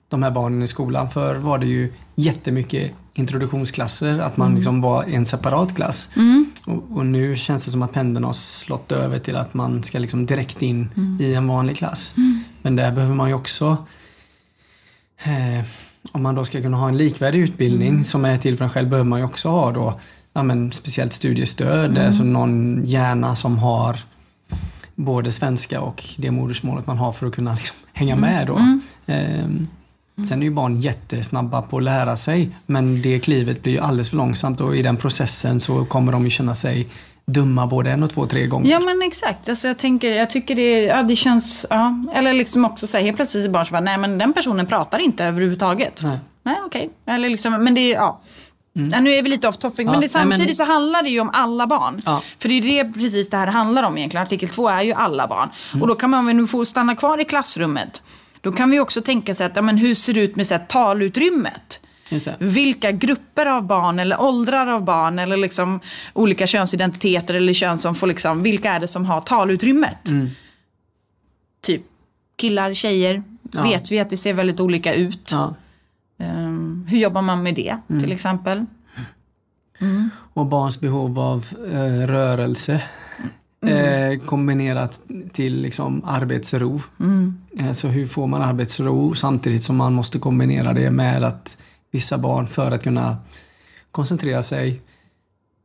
[0.10, 1.10] de här barnen i skolan.
[1.10, 4.58] Förr var det ju jättemycket introduktionsklasser, att man mm.
[4.58, 6.10] liksom var en separat klass.
[6.16, 6.52] Mm.
[6.66, 10.00] Och, och, nu känns det som att pendeln har slått över till att man ska
[10.00, 11.18] liksom direkt in mm.
[11.22, 12.14] i en vanlig klass.
[12.18, 12.44] Mm.
[12.62, 13.78] Men där behöver man ju också
[15.24, 15.66] eh,
[16.12, 18.04] om man då ska kunna ha en likvärdig utbildning mm.
[18.04, 20.00] som är till för en själv behöver man ju också ha då
[20.34, 22.06] ja, men speciellt studiestöd, mm.
[22.06, 24.00] alltså någon hjärna som har
[24.96, 28.30] både svenska och det modersmålet man har för att kunna liksom hänga mm.
[28.30, 28.56] med då.
[28.56, 28.82] Mm.
[29.06, 29.68] Ehm,
[30.28, 34.10] sen är ju barn jättesnabba på att lära sig men det klivet blir ju alldeles
[34.10, 36.88] för långsamt och i den processen så kommer de ju känna sig
[37.32, 38.72] dumma både en och två, tre gånger.
[38.72, 39.50] Ja men exakt.
[39.50, 42.06] Alltså, jag, tänker, jag tycker det, ja, det känns, ja.
[42.14, 44.66] Eller liksom också så här, helt plötsligt är barn som bara, nej men den personen
[44.66, 46.04] pratar inte överhuvudtaget.
[46.04, 46.90] Nej, nej okej.
[47.04, 47.16] Okay.
[47.16, 48.22] Eller liksom, men det är, ja.
[48.76, 48.90] Mm.
[48.94, 50.56] Ja, nu är vi lite off topic, ja, men det, samtidigt men...
[50.56, 52.02] så handlar det ju om alla barn.
[52.06, 52.22] Ja.
[52.40, 54.24] För det är det precis det här handlar om egentligen.
[54.24, 55.50] Artikel 2 är ju alla barn.
[55.72, 55.82] Mm.
[55.82, 58.02] Och då kan man, om vi nu får stanna kvar i klassrummet,
[58.42, 60.54] då kan vi också tänka sig att, ja, men hur ser det ut med så
[60.54, 61.82] här, talutrymmet?
[62.40, 65.80] Vilka grupper av barn eller åldrar av barn eller liksom
[66.14, 70.10] olika könsidentiteter eller kön som får liksom, vilka är det som har talutrymmet?
[70.10, 70.30] Mm.
[71.62, 71.82] Typ
[72.36, 73.64] killar, tjejer, ja.
[73.64, 75.30] vet vi att det ser väldigt olika ut.
[75.32, 75.56] Ja.
[76.20, 78.04] Um, hur jobbar man med det mm.
[78.04, 78.66] till exempel?
[79.80, 80.10] Mm.
[80.34, 82.82] Och barns behov av eh, rörelse.
[83.62, 84.14] Mm.
[84.14, 86.82] Eh, kombinerat till liksom arbetsro.
[87.00, 87.38] Mm.
[87.60, 91.58] Eh, så hur får man arbetsro samtidigt som man måste kombinera det med att
[91.92, 93.18] vissa barn för att kunna
[93.92, 94.82] koncentrera sig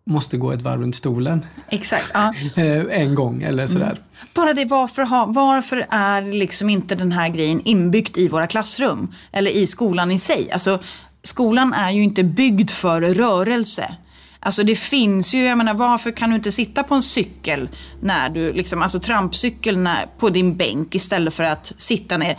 [0.04, 1.46] måste gå ett varv runt stolen.
[1.68, 2.11] Exakt.
[2.14, 2.32] Ja.
[2.56, 3.87] Eh, en gång eller sådär.
[3.87, 4.02] Mm.
[4.35, 9.14] Bara det, varför, ha, varför är liksom inte den här grejen inbyggt i våra klassrum?
[9.32, 10.50] Eller i skolan i sig?
[10.52, 10.78] Alltså,
[11.22, 13.96] skolan är ju inte byggd för rörelse.
[14.44, 17.68] Alltså det finns ju, jag menar varför kan du inte sitta på en cykel
[18.00, 22.37] när du, liksom, alltså trampcykel när, på din bänk istället för att sitta ner.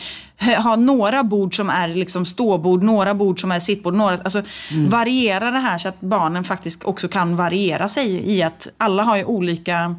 [0.63, 4.89] Ha några bord som är liksom ståbord, några bord som är sittbord, några, alltså mm.
[4.89, 9.18] variera det här så att barnen faktiskt också kan variera sig i att alla har
[9.18, 9.96] ju olika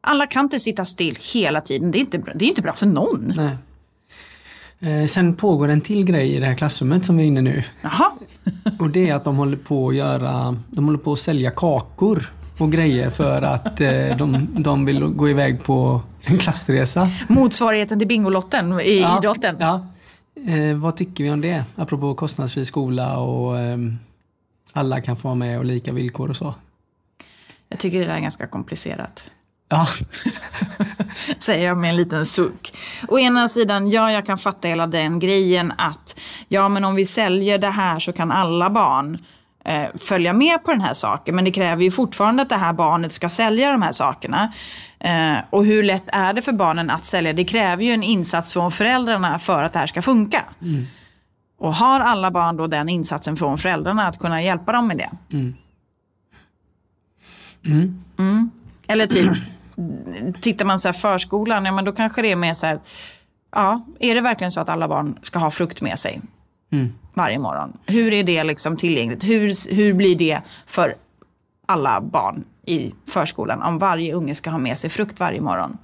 [0.00, 1.90] alla kan inte sitta still hela tiden.
[1.90, 3.32] Det är inte, det är inte bra för någon.
[3.36, 3.56] Nej.
[4.82, 7.64] Eh, sen pågår en till grej i det här klassrummet som vi är inne nu.
[7.82, 8.12] Jaha.
[8.78, 12.32] och det är att de håller på att göra, de håller på att sälja kakor.
[12.58, 17.08] och grejer för att eh, de, de vill gå iväg på en klassresa.
[17.28, 19.56] Motsvarigheten till Bingolotten i Ja, idrotten.
[19.58, 19.86] Ja.
[20.46, 21.64] Eh, vad tycker vi om det?
[21.76, 23.98] Apropå kostnadsfri skola och ehm,
[24.72, 26.54] alla kan få vara med och lika villkor och så.
[27.68, 29.30] Jag tycker det där är ganska komplicerat.
[29.68, 29.86] Ja,
[31.38, 32.72] säger jag med en liten suck.
[33.08, 37.06] Å ena sidan, ja, jag kan fatta hela den grejen att ja, men om vi
[37.06, 39.18] säljer det här så kan alla barn
[39.64, 41.34] eh, följa med på den här saken.
[41.34, 44.52] Men det kräver ju fortfarande att det här barnet ska sälja de här sakerna.
[45.00, 47.32] Eh, och hur lätt är det för barnen att sälja?
[47.32, 50.44] Det kräver ju en insats från föräldrarna för att det här ska funka.
[51.58, 55.10] Och har alla barn då den insatsen från föräldrarna att kunna hjälpa dem med det?
[58.18, 58.50] Mm.
[58.86, 59.32] Eller typ,
[60.40, 62.80] tittar man så här förskolan, ja men då kanske det är mer så här,
[63.52, 66.20] ja, är det verkligen så att alla barn ska ha frukt med sig
[67.14, 67.72] varje morgon?
[67.86, 69.24] Hur är det liksom tillgängligt?
[69.24, 70.94] Hur, hur blir det för
[71.66, 75.78] alla barn i förskolan om varje unge ska ha med sig frukt varje morgon?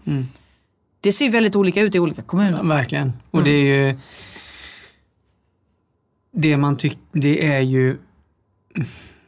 [1.00, 2.62] Det ser ju väldigt olika ut i olika kommuner.
[2.62, 3.12] verkligen.
[3.30, 3.98] Och det är ju...
[6.32, 7.98] Det man tycker, det är ju...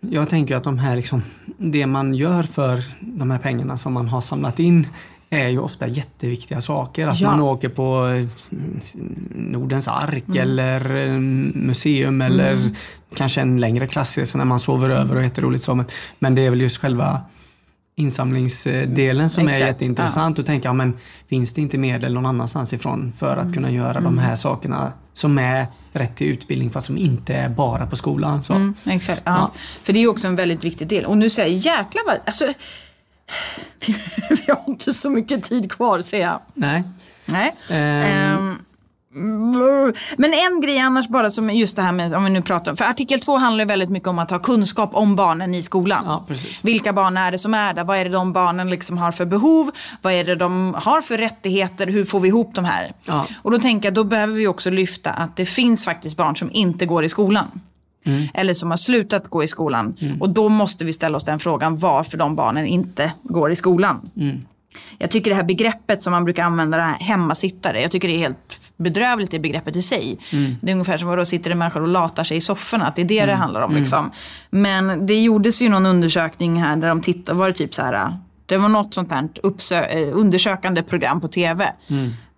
[0.00, 1.22] Jag tänker att de här liksom,
[1.58, 4.86] det man gör för de här pengarna som man har samlat in
[5.30, 7.08] är ju ofta jätteviktiga saker.
[7.08, 7.30] Att Ja.
[7.30, 8.26] man åker på eh,
[9.34, 11.18] Nordens ark eller eh,
[11.54, 12.70] museum eller
[13.14, 15.74] kanske en längre klassresa när man sover över och jätteroligt så.
[15.74, 15.86] Men,
[16.18, 17.20] men det är väl just själva
[17.98, 20.96] insamlingsdelen som är Exakt, jätteintressant och tänka, ja, men
[21.28, 24.04] finns det inte medel någon annanstans ifrån för att kunna göra Mm.
[24.04, 28.44] de här sakerna som är rätt till utbildning fast som inte är bara på skolan.
[28.44, 28.52] Så.
[28.54, 29.32] Mm, exakt, ja.
[29.36, 29.52] Ja.
[29.82, 31.04] För det är ju också en väldigt viktig del.
[31.04, 32.46] Och nu säger jag jäklar vad, alltså,
[33.86, 33.96] vi,
[34.46, 36.40] vi har inte så mycket tid kvar säger jag.
[36.54, 36.82] Nej.
[37.24, 37.54] Nej.
[37.70, 38.02] Ehm.
[38.38, 38.58] Ehm,
[40.16, 42.76] men en grej annars bara som just det här med, om vi nu pratar om,
[42.76, 46.02] för artikel 2 handlar ju väldigt mycket om att ha kunskap om barnen i skolan.
[46.06, 46.64] Ja, precis.
[46.64, 47.84] Vilka barn är det som är där?
[47.84, 49.70] Vad är det de barnen liksom har för behov?
[50.02, 51.86] Vad är det de har för rättigheter?
[51.86, 52.92] Hur får vi ihop de här?
[53.04, 53.26] Ja.
[53.42, 56.50] Och då tänker jag, då behöver vi också lyfta att det finns faktiskt barn som
[56.52, 57.60] inte går i skolan.
[58.34, 59.96] Eller som har slutat gå i skolan.
[60.20, 64.10] Och då måste vi ställa oss den frågan varför de barnen inte går i skolan.
[64.98, 68.14] Jag tycker det här begreppet som man brukar använda, det här hemmasittare, jag tycker det
[68.14, 70.18] är helt bedrövligt det begreppet i sig.
[70.60, 72.96] Det är ungefär som att då sitter en människa och latar sig i sofforna, att
[72.96, 73.74] det är det det handlar om.
[73.80, 74.10] Liksom.
[74.50, 78.16] Men det gjordes ju någon undersökning här där de tittade, var det typ så här,
[78.46, 81.72] det var något sånt här uppsö- eh, undersökande program på tv.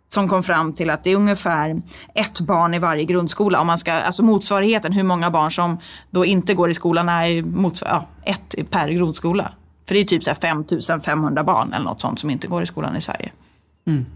[0.09, 1.83] Som kom fram till att det är ungefär
[2.14, 3.61] ett barn i varje grundskola.
[3.61, 5.79] Om man ska, alltså motsvarigheten, hur många barn som
[6.11, 9.53] då inte går i skolan är motsvar- ja, ett per grundskola.
[9.88, 12.66] För det är typ så här 5500 barn eller något sånt som inte går i
[12.66, 13.33] skolan i Sverige.
[13.87, 14.07] Mm.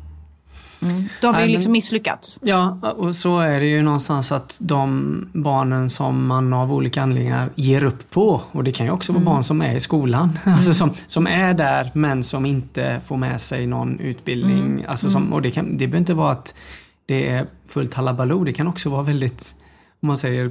[1.21, 2.39] Då har vi ju liksom misslyckats.
[2.43, 7.51] Ja, och så är det ju någonstans att de barnen som man av olika anledningar
[7.55, 10.75] ger upp på, och det kan ju också vara barn som är i skolan, alltså
[10.75, 14.85] som, som är där men som inte får med sig någon utbildning.
[14.89, 16.55] Alltså som, och det, kan, det behöver inte vara att
[17.07, 19.55] det är fullt halabaloo, det kan också vara väldigt,
[20.03, 20.51] om man säger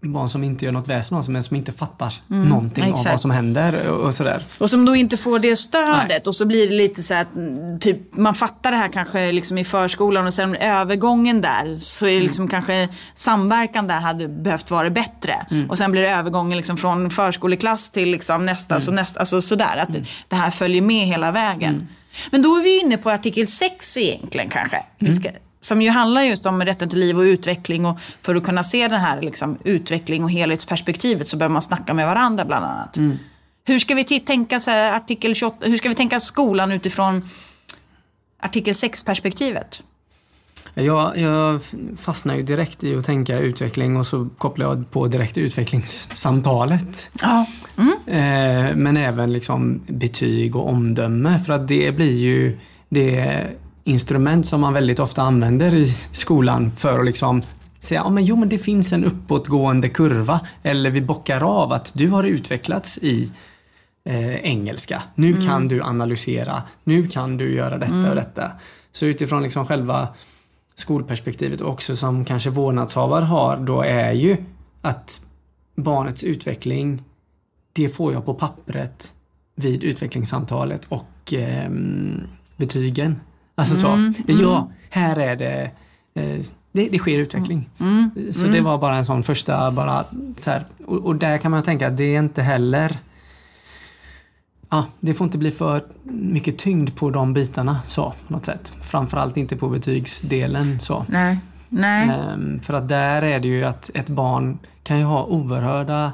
[0.00, 3.10] barn som inte gör något väsen av sig men som inte fattar någonting av exakt.
[3.10, 4.42] vad som händer och, och sådär.
[4.58, 6.20] Och som då inte får det stödet Nej.
[6.26, 9.58] och så blir det lite så att mm, typ, man fattar det här kanske liksom
[9.58, 14.70] i förskolan och sen övergången där så är det liksom kanske samverkan där hade behövt
[14.70, 15.46] vara bättre.
[15.68, 19.76] Och sen blir det övergången liksom från förskoleklass till liksom nästa, så nästa, alltså sådär.
[19.76, 19.88] Att
[20.28, 21.88] det här följer med hela vägen.
[22.30, 24.82] Men då är vi inne på artikel 6 egentligen kanske.
[24.98, 28.44] Vi ska, som ju handlar just om rätten till liv och utveckling och för att
[28.44, 32.64] kunna se den här liksom, utveckling och helhetsperspektivet så behöver man snacka med varandra bland
[32.64, 32.96] annat.
[33.64, 37.28] Hur ska vi tänka så här, artikel 28, hur ska vi tänka skolan utifrån
[38.40, 39.82] artikel 6-perspektivet?
[40.74, 41.60] Jag, jag
[41.98, 47.10] fastnar ju direkt i att tänka utveckling och så kopplar jag på direkt utvecklingssamtalet.
[47.20, 47.46] Ja.
[48.06, 53.46] Eh, men även liksom betyg och omdöme för att det blir ju det
[53.90, 57.42] instrument som man väldigt ofta använder i skolan för att liksom
[57.78, 61.92] säga, ja men jo men det finns en uppåtgående kurva eller vi bockar av att
[61.94, 63.30] du har utvecklats i
[64.04, 65.02] eh, engelska.
[65.14, 68.52] Nu kan du analysera, nu kan du göra detta och detta.
[68.92, 70.08] Så utifrån liksom själva
[70.74, 74.36] skolperspektivet också som kanske vårdnadshavare har då är ju
[74.82, 75.20] att
[75.74, 77.02] barnets utveckling
[77.72, 79.14] det får jag på pappret
[79.54, 82.22] vid utvecklingssamtalet och ehm,
[82.56, 83.20] betygen.
[83.60, 85.70] Alltså så, ja, här är det,
[86.14, 86.40] eh,
[86.72, 87.68] det, det sker utveckling.
[88.32, 90.04] Så det var bara en sån första, bara
[90.36, 92.98] så här, och, och där kan man tänka att det är inte heller
[94.70, 98.72] Ja, det får inte bli för mycket tyngd på de bitarna så på något sätt.
[98.82, 101.04] Framförallt inte på betygsdelen så.
[101.08, 101.38] Nej.
[101.68, 102.08] Nej.
[102.08, 106.12] Ehm, för att där är det ju att ett barn kan ju ha oerhörda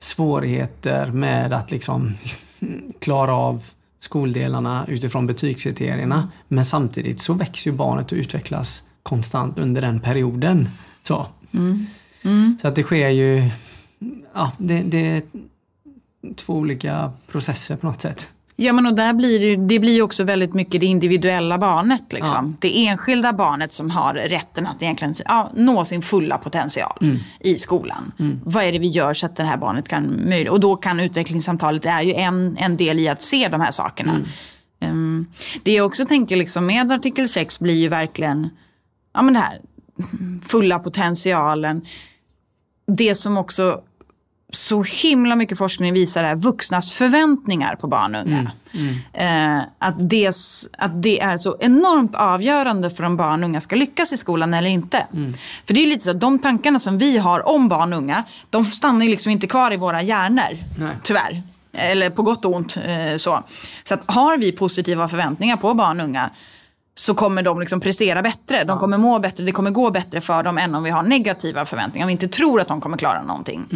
[0.00, 2.14] svårigheter med att liksom
[3.00, 3.64] klara av
[4.00, 6.28] skoldelarna utifrån betygskriterierna.
[6.48, 10.68] Men samtidigt så växer ju barnet och utvecklas konstant under den perioden.
[11.02, 11.26] Så,
[12.62, 13.50] så att det sker ju,
[14.34, 15.22] ja, det, det är
[16.36, 18.30] två olika processer på något sätt.
[18.62, 22.12] Ja men och där blir det, det blir också väldigt mycket det individuella barnet.
[22.12, 22.56] Liksom.
[22.60, 26.98] Det enskilda barnet som har rätten att egentligen ja, nå sin fulla potential
[27.40, 28.12] i skolan.
[28.44, 30.32] Vad är det vi gör så att det här barnet kan?
[30.50, 33.70] Och då kan utvecklingssamtalet, det är ju en, en del i att se de här
[33.70, 34.20] sakerna.
[34.80, 35.26] Um,
[35.62, 38.50] det jag också tänker liksom med artikel 6 blir ju verkligen
[39.14, 39.60] ja, men det här
[40.42, 41.84] fulla potentialen.
[42.86, 43.82] Det som också
[44.52, 48.50] så himla mycket forskning visar är vuxnas förväntningar på barn och unga.
[49.12, 50.32] Eh, att, det,
[50.78, 54.54] att det är så enormt avgörande för om barn och unga ska lyckas i skolan
[54.54, 55.06] eller inte.
[55.66, 58.24] För det är lite så att de tankarna som vi har om barn och unga,
[58.50, 60.56] de stannar liksom inte kvar i våra hjärnor.
[60.78, 60.96] Nej.
[61.02, 61.42] Tyvärr.
[61.72, 62.76] Eller på gott och ont.
[62.76, 63.42] Eh, så
[63.84, 66.30] så att har vi positiva förväntningar på barn och unga
[66.94, 68.64] så kommer de liksom prestera bättre.
[68.64, 71.64] De kommer må bättre, det kommer gå bättre för dem än om vi har negativa
[71.64, 72.04] förväntningar.
[72.04, 73.68] Om vi inte tror att de kommer klara någonting.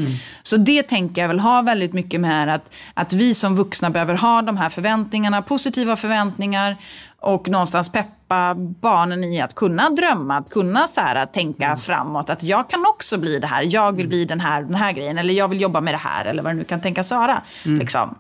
[0.43, 4.15] Så det tänker jag väl har väldigt mycket med att, att vi som vuxna behöver
[4.15, 6.77] ha de här förväntningarna, positiva förväntningar
[7.21, 12.31] och någonstans peppa barnen i att kunna drömma, att kunna så här, att tänka framåt.
[12.31, 15.19] Att jag kan också bli det här, jag vill bli den här, den här grejen
[15.19, 17.43] eller jag vill jobba med det här eller vad det nu kan tänkas vara.
[17.65, 18.15] Liksom.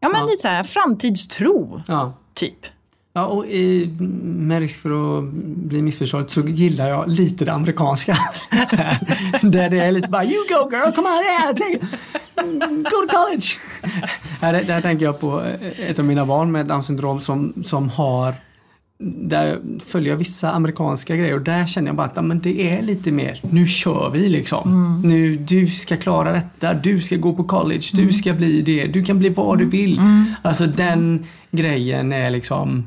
[0.00, 2.12] Ja men lite så här framtidstro, Ja.
[2.34, 2.58] typ.
[3.16, 3.90] Ja, och i,
[4.22, 8.12] med risk för att bli missförstådd så gillar jag lite det amerikanska.
[9.42, 11.82] där det är lite bara You go girl, come on, yeah, take it.
[12.84, 13.46] Go to college.
[14.40, 15.42] Här, där tänker jag på
[15.88, 18.34] ett av mina barn med Downs syndrom som, som har
[18.98, 22.70] där följer jag vissa amerikanska grejer och där känner jag bara att ja, men det
[22.70, 25.00] är lite mer, nu kör vi liksom.
[25.04, 29.04] Nu, du ska klara detta, du ska gå på college, du ska bli det, du
[29.04, 30.00] kan bli vad du vill.
[30.42, 32.84] Alltså den grejen är liksom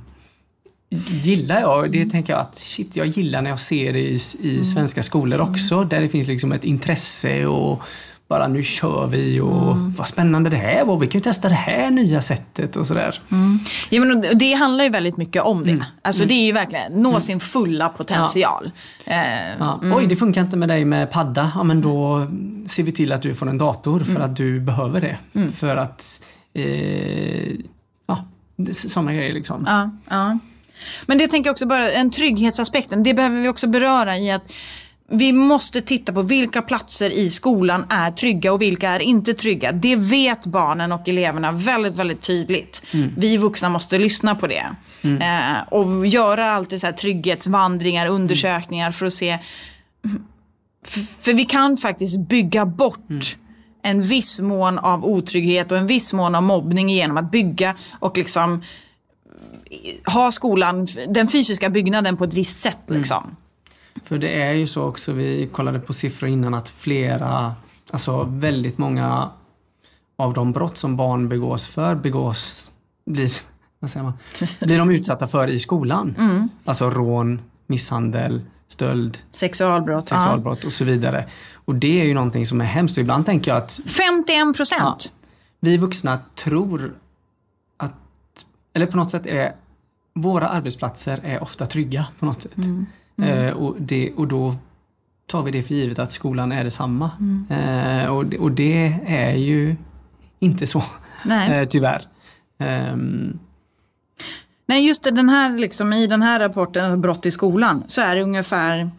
[1.08, 1.92] gillar jag.
[1.92, 5.40] Det tänker jag att shit, jag gillar när jag ser det i, i svenska skolor
[5.42, 5.84] också.
[5.84, 7.82] Där det finns liksom ett intresse och
[8.28, 10.98] bara nu kör vi och vad spännande det här var.
[11.00, 13.22] Vi kan ju testa det här nya sättet och sådär.
[13.90, 15.86] Ja, men det handlar ju väldigt mycket om det.
[16.02, 18.72] Alltså det är ju verkligen nå sin fulla potential.
[19.06, 19.16] Eh,
[19.60, 19.80] Ja.
[19.84, 21.52] Oj, det funkar inte med dig med padda.
[21.56, 22.28] Ja, men då
[22.68, 25.18] ser vi till att du får en dator för att du behöver det.
[25.52, 26.22] För att,
[26.54, 26.64] eh,
[28.08, 28.26] ja,
[28.74, 29.64] sådana grejer liksom.
[29.68, 30.38] Ja, ja.
[31.06, 34.52] Men det tänker jag också bara, en trygghetsaspekten, det behöver vi också beröra i att
[35.12, 39.72] vi måste titta på vilka platser i skolan är trygga och vilka är inte trygga.
[39.72, 42.84] Det vet barnen och eleverna väldigt, väldigt tydligt.
[43.18, 44.76] Vi vuxna måste lyssna på det.
[45.02, 49.40] Eh, och göra alltid så här trygghetsvandringar, undersökningar för att se.
[50.86, 53.38] För, för vi kan faktiskt bygga bort
[53.82, 58.18] en viss mån av otrygghet och en viss mån av mobbning genom att bygga och
[58.18, 58.64] liksom
[60.06, 62.80] ha skolan, den fysiska byggnaden på ett visst sätt.
[62.88, 63.36] Liksom.
[64.04, 67.56] För det är ju så också, vi kollade på siffror innan att flera,
[67.92, 69.30] alltså väldigt många
[70.18, 72.72] av de brott som barn begås för begås,
[73.06, 73.32] blir,
[73.80, 74.14] vad säger man,
[74.62, 76.16] blir de utsatta för i skolan.
[76.66, 80.08] Alltså rån, misshandel, stöld, Sexualbrott.
[80.08, 81.26] sexualbrott och så vidare.
[81.66, 83.90] Och det är ju någonting som är hemskt och ibland tänker jag att Ja.
[83.92, 84.82] 51 procent.
[84.82, 84.96] Ja.
[85.60, 86.94] vi vuxna tror
[88.82, 89.52] eller på något sätt är
[90.16, 92.52] våra arbetsplatser är ofta trygga på något sätt.
[93.22, 94.56] Eh, och, det, och då
[95.28, 97.12] tar vi det för givet att skolan är detsamma.
[97.50, 99.76] Eh, och, det- och det är ju
[100.40, 100.84] inte så,
[101.62, 102.02] eh, tyvärr.
[102.60, 103.40] Ehm,
[104.66, 108.16] Nej, just det, den här, liksom, i den här rapporten, brott i skolan, så är
[108.16, 108.90] det ungefär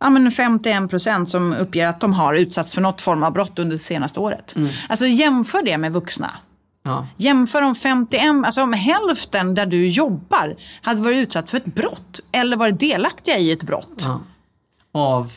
[0.00, 3.58] ja, men 51 procent som uppger att de har utsatts för något form av brott
[3.58, 4.54] under det senaste året.
[4.88, 6.30] Alltså jämför det med vuxna.
[6.84, 7.06] Ja.
[7.16, 12.20] Jämför om 51, alltså om hälften där du jobbar hade varit utsatt för ett brott
[12.32, 14.02] eller varit delaktiga i ett brott.
[14.04, 14.20] Ja.
[14.92, 15.32] Av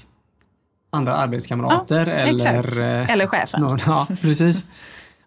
[0.90, 2.34] andra arbetskamrater Ja, eller...
[2.36, 2.78] exakt.
[2.78, 3.62] eh, Eller chefen.
[3.62, 4.66] Någon, ja, precis.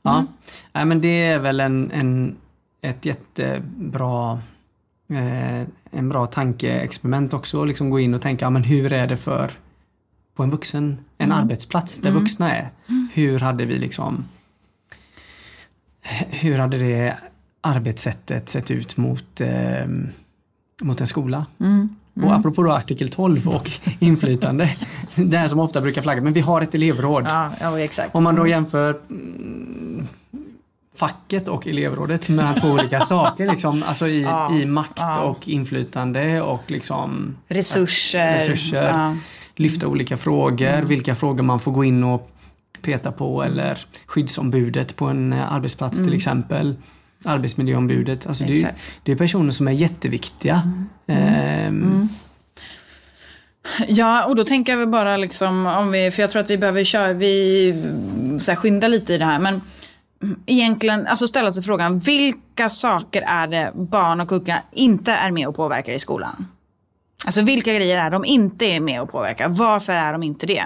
[0.02, 0.24] Ja.
[0.72, 2.36] Nej, men det är väl en, en,
[2.82, 4.40] ett jättebra
[5.10, 7.64] eh, en bra tankeexperiment också.
[7.64, 9.50] Liksom gå in och tänka, ja, men hur är det för
[10.36, 12.70] på en vuxen, en arbetsplats där vuxna är.
[13.12, 14.24] Hur hade vi liksom
[16.30, 17.16] hur hade det
[17.60, 19.86] arbetssättet sett ut mot, eh,
[20.82, 21.46] mot en skola?
[22.22, 24.70] Och apropå då artikel 12 och inflytande.
[25.14, 27.24] det här som ofta brukar flagga, men vi har ett elevråd.
[27.28, 28.14] Ja, ja exakt.
[28.14, 30.06] Om man då jämför mm,
[30.96, 35.20] facket och elevrådet mellan två olika saker, liksom, alltså i, Ja, i makt ja.
[35.20, 38.32] och inflytande och liksom Resurser.
[38.32, 39.16] resurser, Ja.
[39.56, 42.30] lyfta olika frågor, vilka frågor man får gå in och
[42.82, 46.76] peta på eller skyddsombudet på en eh, arbetsplats till exempel.
[47.24, 48.26] Arbetsmiljöombudet.
[48.26, 50.72] Alltså det, är, det är personer som är jätteviktiga.
[51.06, 52.08] Ehm,
[53.88, 56.58] Ja, och då tänker jag väl bara liksom om vi, för jag tror att vi
[56.58, 57.74] behöver köra, vi
[58.40, 59.60] så här, skynda lite i det här, men
[60.46, 65.48] egentligen, alltså ställa sig frågan, vilka saker är det barn och unga inte är med
[65.48, 66.46] och påverkar i skolan?
[67.24, 69.48] Alltså vilka grejer är de inte är med och påverkar?
[69.48, 70.64] Varför är de inte det?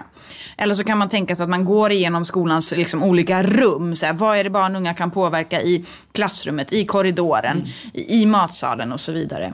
[0.57, 3.97] Eller så kan man tänka sig att man går igenom skolans liksom, olika rum.
[3.97, 8.23] Så här, vad är det barn och unga kan påverka i klassrummet, i korridoren, i,
[8.23, 9.53] i matsalen och så vidare.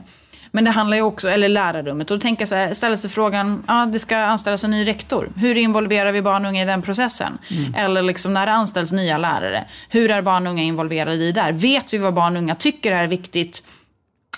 [0.53, 3.85] Men det handlar ju också, eller lärarrummet, och jag så här, ställa sig frågan, ja
[3.85, 5.29] det ska anställas en ny rektor.
[5.35, 7.37] Hur involverar vi barn och unga i den processen?
[7.75, 11.41] Eller liksom när det anställs nya lärare, hur är barn och unga involverade i det
[11.41, 11.51] där?
[11.51, 13.63] Vet vi vad barn och unga tycker är viktigt?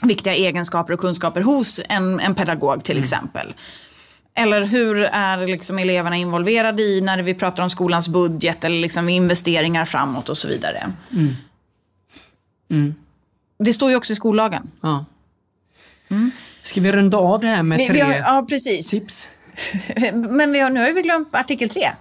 [0.01, 3.53] Viktiga egenskaper och kunskaper hos en, en pedagog till exempel.
[4.35, 9.09] Eller hur är liksom eleverna involverade i när vi pratar om skolans budget eller liksom
[9.09, 10.93] investeringar framåt och så vidare.
[13.59, 14.71] Det står ju också i skollagen.
[14.81, 15.05] ja.
[16.63, 18.89] Ska vi runda av det här med Vi, tre vi har, ja, precis.
[18.89, 19.29] tips?
[20.13, 21.91] Men vi har, nu har vi glömt artikel 3.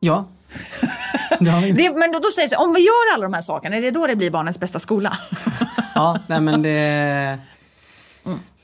[0.00, 0.28] Ja.
[1.74, 3.90] Det men då, då säger det om vi gör alla de här sakerna, är det
[3.90, 5.18] då det blir barnens bästa skola?
[5.94, 7.38] Ja, nej men det...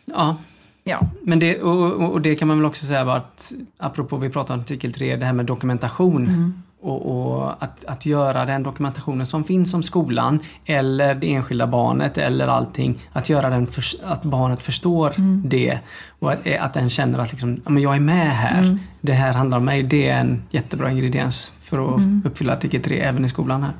[0.05, 0.37] Ja,
[0.85, 1.01] ja.
[1.23, 4.61] men det, och, och- det kan man väl också säga att apropå vi pratar om
[4.61, 6.63] artikel 3, det här med dokumentation.
[6.83, 12.19] Och, och att, att göra den dokumentationen som finns om skolan eller det enskilda barnet
[12.19, 12.99] eller allting.
[13.13, 15.13] Att göra den för, att barnet förstår
[15.49, 15.79] det
[16.19, 18.79] och att, att den känner att liksom, men jag är med här.
[19.01, 19.83] Det här handlar om mig.
[19.83, 23.73] Det är en jättebra ingrediens för att uppfylla artikel 3 även i skolan här.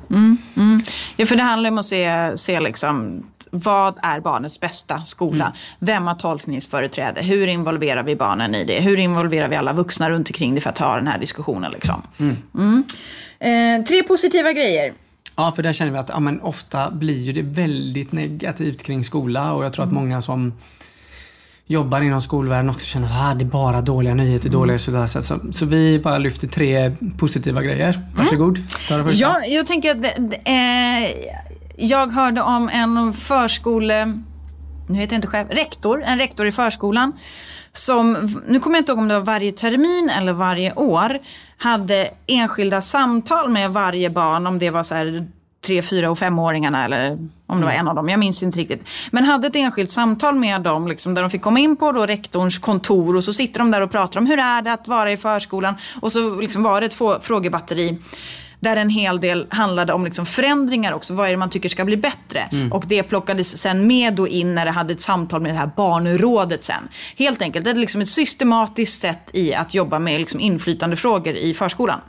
[1.17, 5.53] Ja, för det handlar om att se, se liksom, vad är barnets bästa skola?
[5.79, 7.21] Vem har tolkningsföreträde?
[7.21, 8.81] Hur involverar vi barnen i det?
[8.81, 11.71] Hur involverar vi alla vuxna runt omkring det för att ta den här diskussionen?
[11.71, 12.01] Liksom?
[12.19, 12.83] Mm.
[13.39, 14.93] Eh, tre positiva grejer.
[15.35, 19.03] Ja, för där känner vi att ja, men ofta blir ju det väldigt negativt kring
[19.03, 20.53] skola och jag tror att många som
[21.65, 25.25] jobbar inom skolvärlden också känner att ah, det är bara dåliga nyheter, dåliga resultat.
[25.25, 28.01] Så, så, vi bara lyfter tre positiva grejer.
[28.15, 29.23] Varsågod, ta det första.
[29.23, 31.50] Ja, jag tänker att eh,
[31.81, 34.05] jag hörde om en förskole...
[34.89, 37.13] Nu heter det inte chef, rektor, en rektor i förskolan.
[37.73, 41.19] Som, nu kommer jag inte ihåg om det var varje termin eller varje år,
[41.57, 45.27] hade enskilda samtal med varje barn, om det var så här
[45.65, 47.17] tre, fyra och femåringarna eller
[47.47, 48.87] om det var en av dem, jag minns inte riktigt.
[49.11, 52.05] Men hade ett enskilt samtal med dem liksom, där de fick komma in på då
[52.05, 55.11] rektorns kontor och så sitter de där och pratar om hur är det att vara
[55.11, 57.97] i förskolan och så liksom var det ett frågebatteri
[58.61, 61.13] där en hel del handlade om liksom förändringar också.
[61.13, 62.49] Vad är det man tycker ska bli bättre?
[62.71, 65.71] Och det plockades sen med då in när det hade ett samtal med det här
[65.75, 66.87] barnrådet sen.
[67.17, 71.53] Helt enkelt, det är liksom ett systematiskt sätt i att jobba med liksom inflytandefrågor i
[71.53, 71.99] förskolan.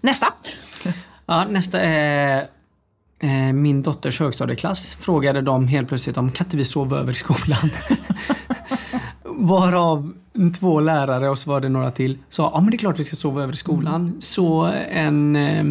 [0.00, 0.26] Nästa.
[1.26, 2.48] Ja, nästa är
[3.20, 4.96] eh, min dotters högstadieklass.
[5.00, 7.70] Frågade de helt plötsligt om kan inte vi sova över i skolan?
[9.40, 10.12] Varav
[10.58, 13.04] två lärare och så var det några till sa ja men det är klart vi
[13.04, 14.16] ska sova över i skolan.
[14.18, 15.64] Så en eh,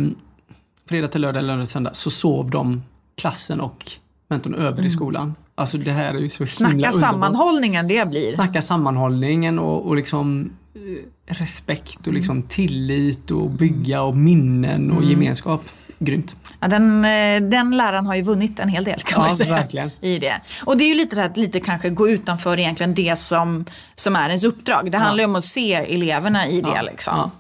[0.89, 2.84] fredag till lördag, lördag till söndag så sov de
[3.17, 3.91] klassen och
[4.30, 5.36] mentorn över i skolan.
[5.55, 6.99] Alltså det här är ju så himla Snacka underbart.
[6.99, 8.32] sammanhållningen det blir.
[8.32, 15.03] Snacka sammanhållningen och, och liksom eh, respekt och liksom tillit och bygga och minnen och
[15.03, 15.61] gemenskap.
[15.99, 16.35] Grymt.
[16.59, 19.37] Ja, den, eh, den läraren har ju vunnit en hel del kan man Ja, ju
[19.37, 19.49] säga.
[19.55, 19.91] verkligen.
[20.01, 20.41] I det.
[20.65, 23.65] Och det är ju lite det här att lite kanske gå utanför egentligen det som,
[23.95, 24.91] som är ens uppdrag.
[24.91, 26.81] Det handlar ju om att se eleverna i det.
[26.81, 27.13] Liksom.
[27.17, 27.31] ja.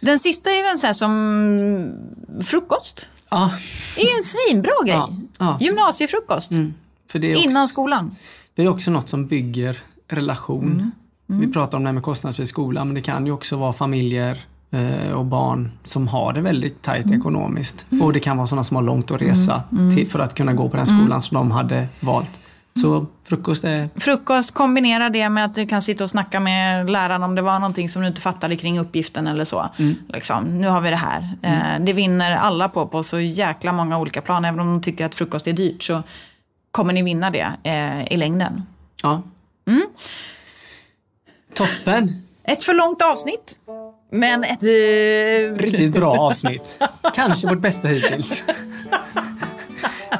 [0.00, 1.92] Den sista är den så som
[2.44, 3.08] frukost.
[3.30, 3.50] Ja,
[3.96, 5.02] Det är ju en svinbra grej.
[5.60, 6.52] Gymnasiefrukost.
[6.52, 6.72] är
[7.06, 8.16] också, Innan skolan.
[8.54, 10.92] det är också något som bygger relation.
[11.28, 11.40] Mm.
[11.46, 14.38] Vi pratar om det här med kostnadsfri skola men det kan ju också vara familjer
[15.14, 17.20] och barn som har det väldigt tajt Mm.
[17.20, 17.86] ekonomiskt.
[18.02, 19.62] Och det kan vara sådana som har långt att resa
[19.94, 21.00] till, för att kunna gå på den Mm.
[21.00, 22.40] skolan som de hade valt.
[22.82, 27.22] Så frukost är Frukost, kombinera det med att du kan sitta och snacka med läraren
[27.22, 29.66] om det var någonting som du inte fattade kring uppgiften eller så.
[30.08, 31.30] Liksom, nu har vi det här.
[31.42, 34.44] Eh, det vinner alla på på så jäkla många olika plan.
[34.44, 36.02] Även om de tycker att frukost är dyrt så
[36.70, 38.62] kommer ni vinna det eh, i längden.
[39.02, 39.22] Ja.
[39.68, 39.82] Mm.
[41.54, 42.08] Toppen!
[42.44, 43.58] Ett för långt avsnitt.
[44.10, 44.62] Men ett...
[44.62, 46.82] Eh, Riktigt bra avsnitt.
[47.14, 48.44] Kanske vårt bästa hittills.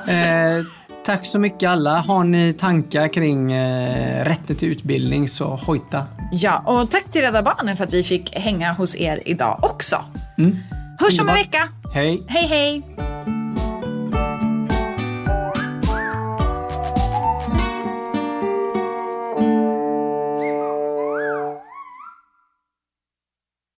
[0.08, 0.64] eh,
[1.04, 1.98] tack så mycket alla.
[1.98, 6.04] Har ni tankar kring eh, rätten till utbildning så hojta.
[6.32, 9.96] ja, och tack till Rädda Barnen för att vi fick hänga hos er idag också.
[10.98, 11.68] Hörs om en vecka.
[11.94, 12.22] Hej!
[12.28, 12.82] Hej hej!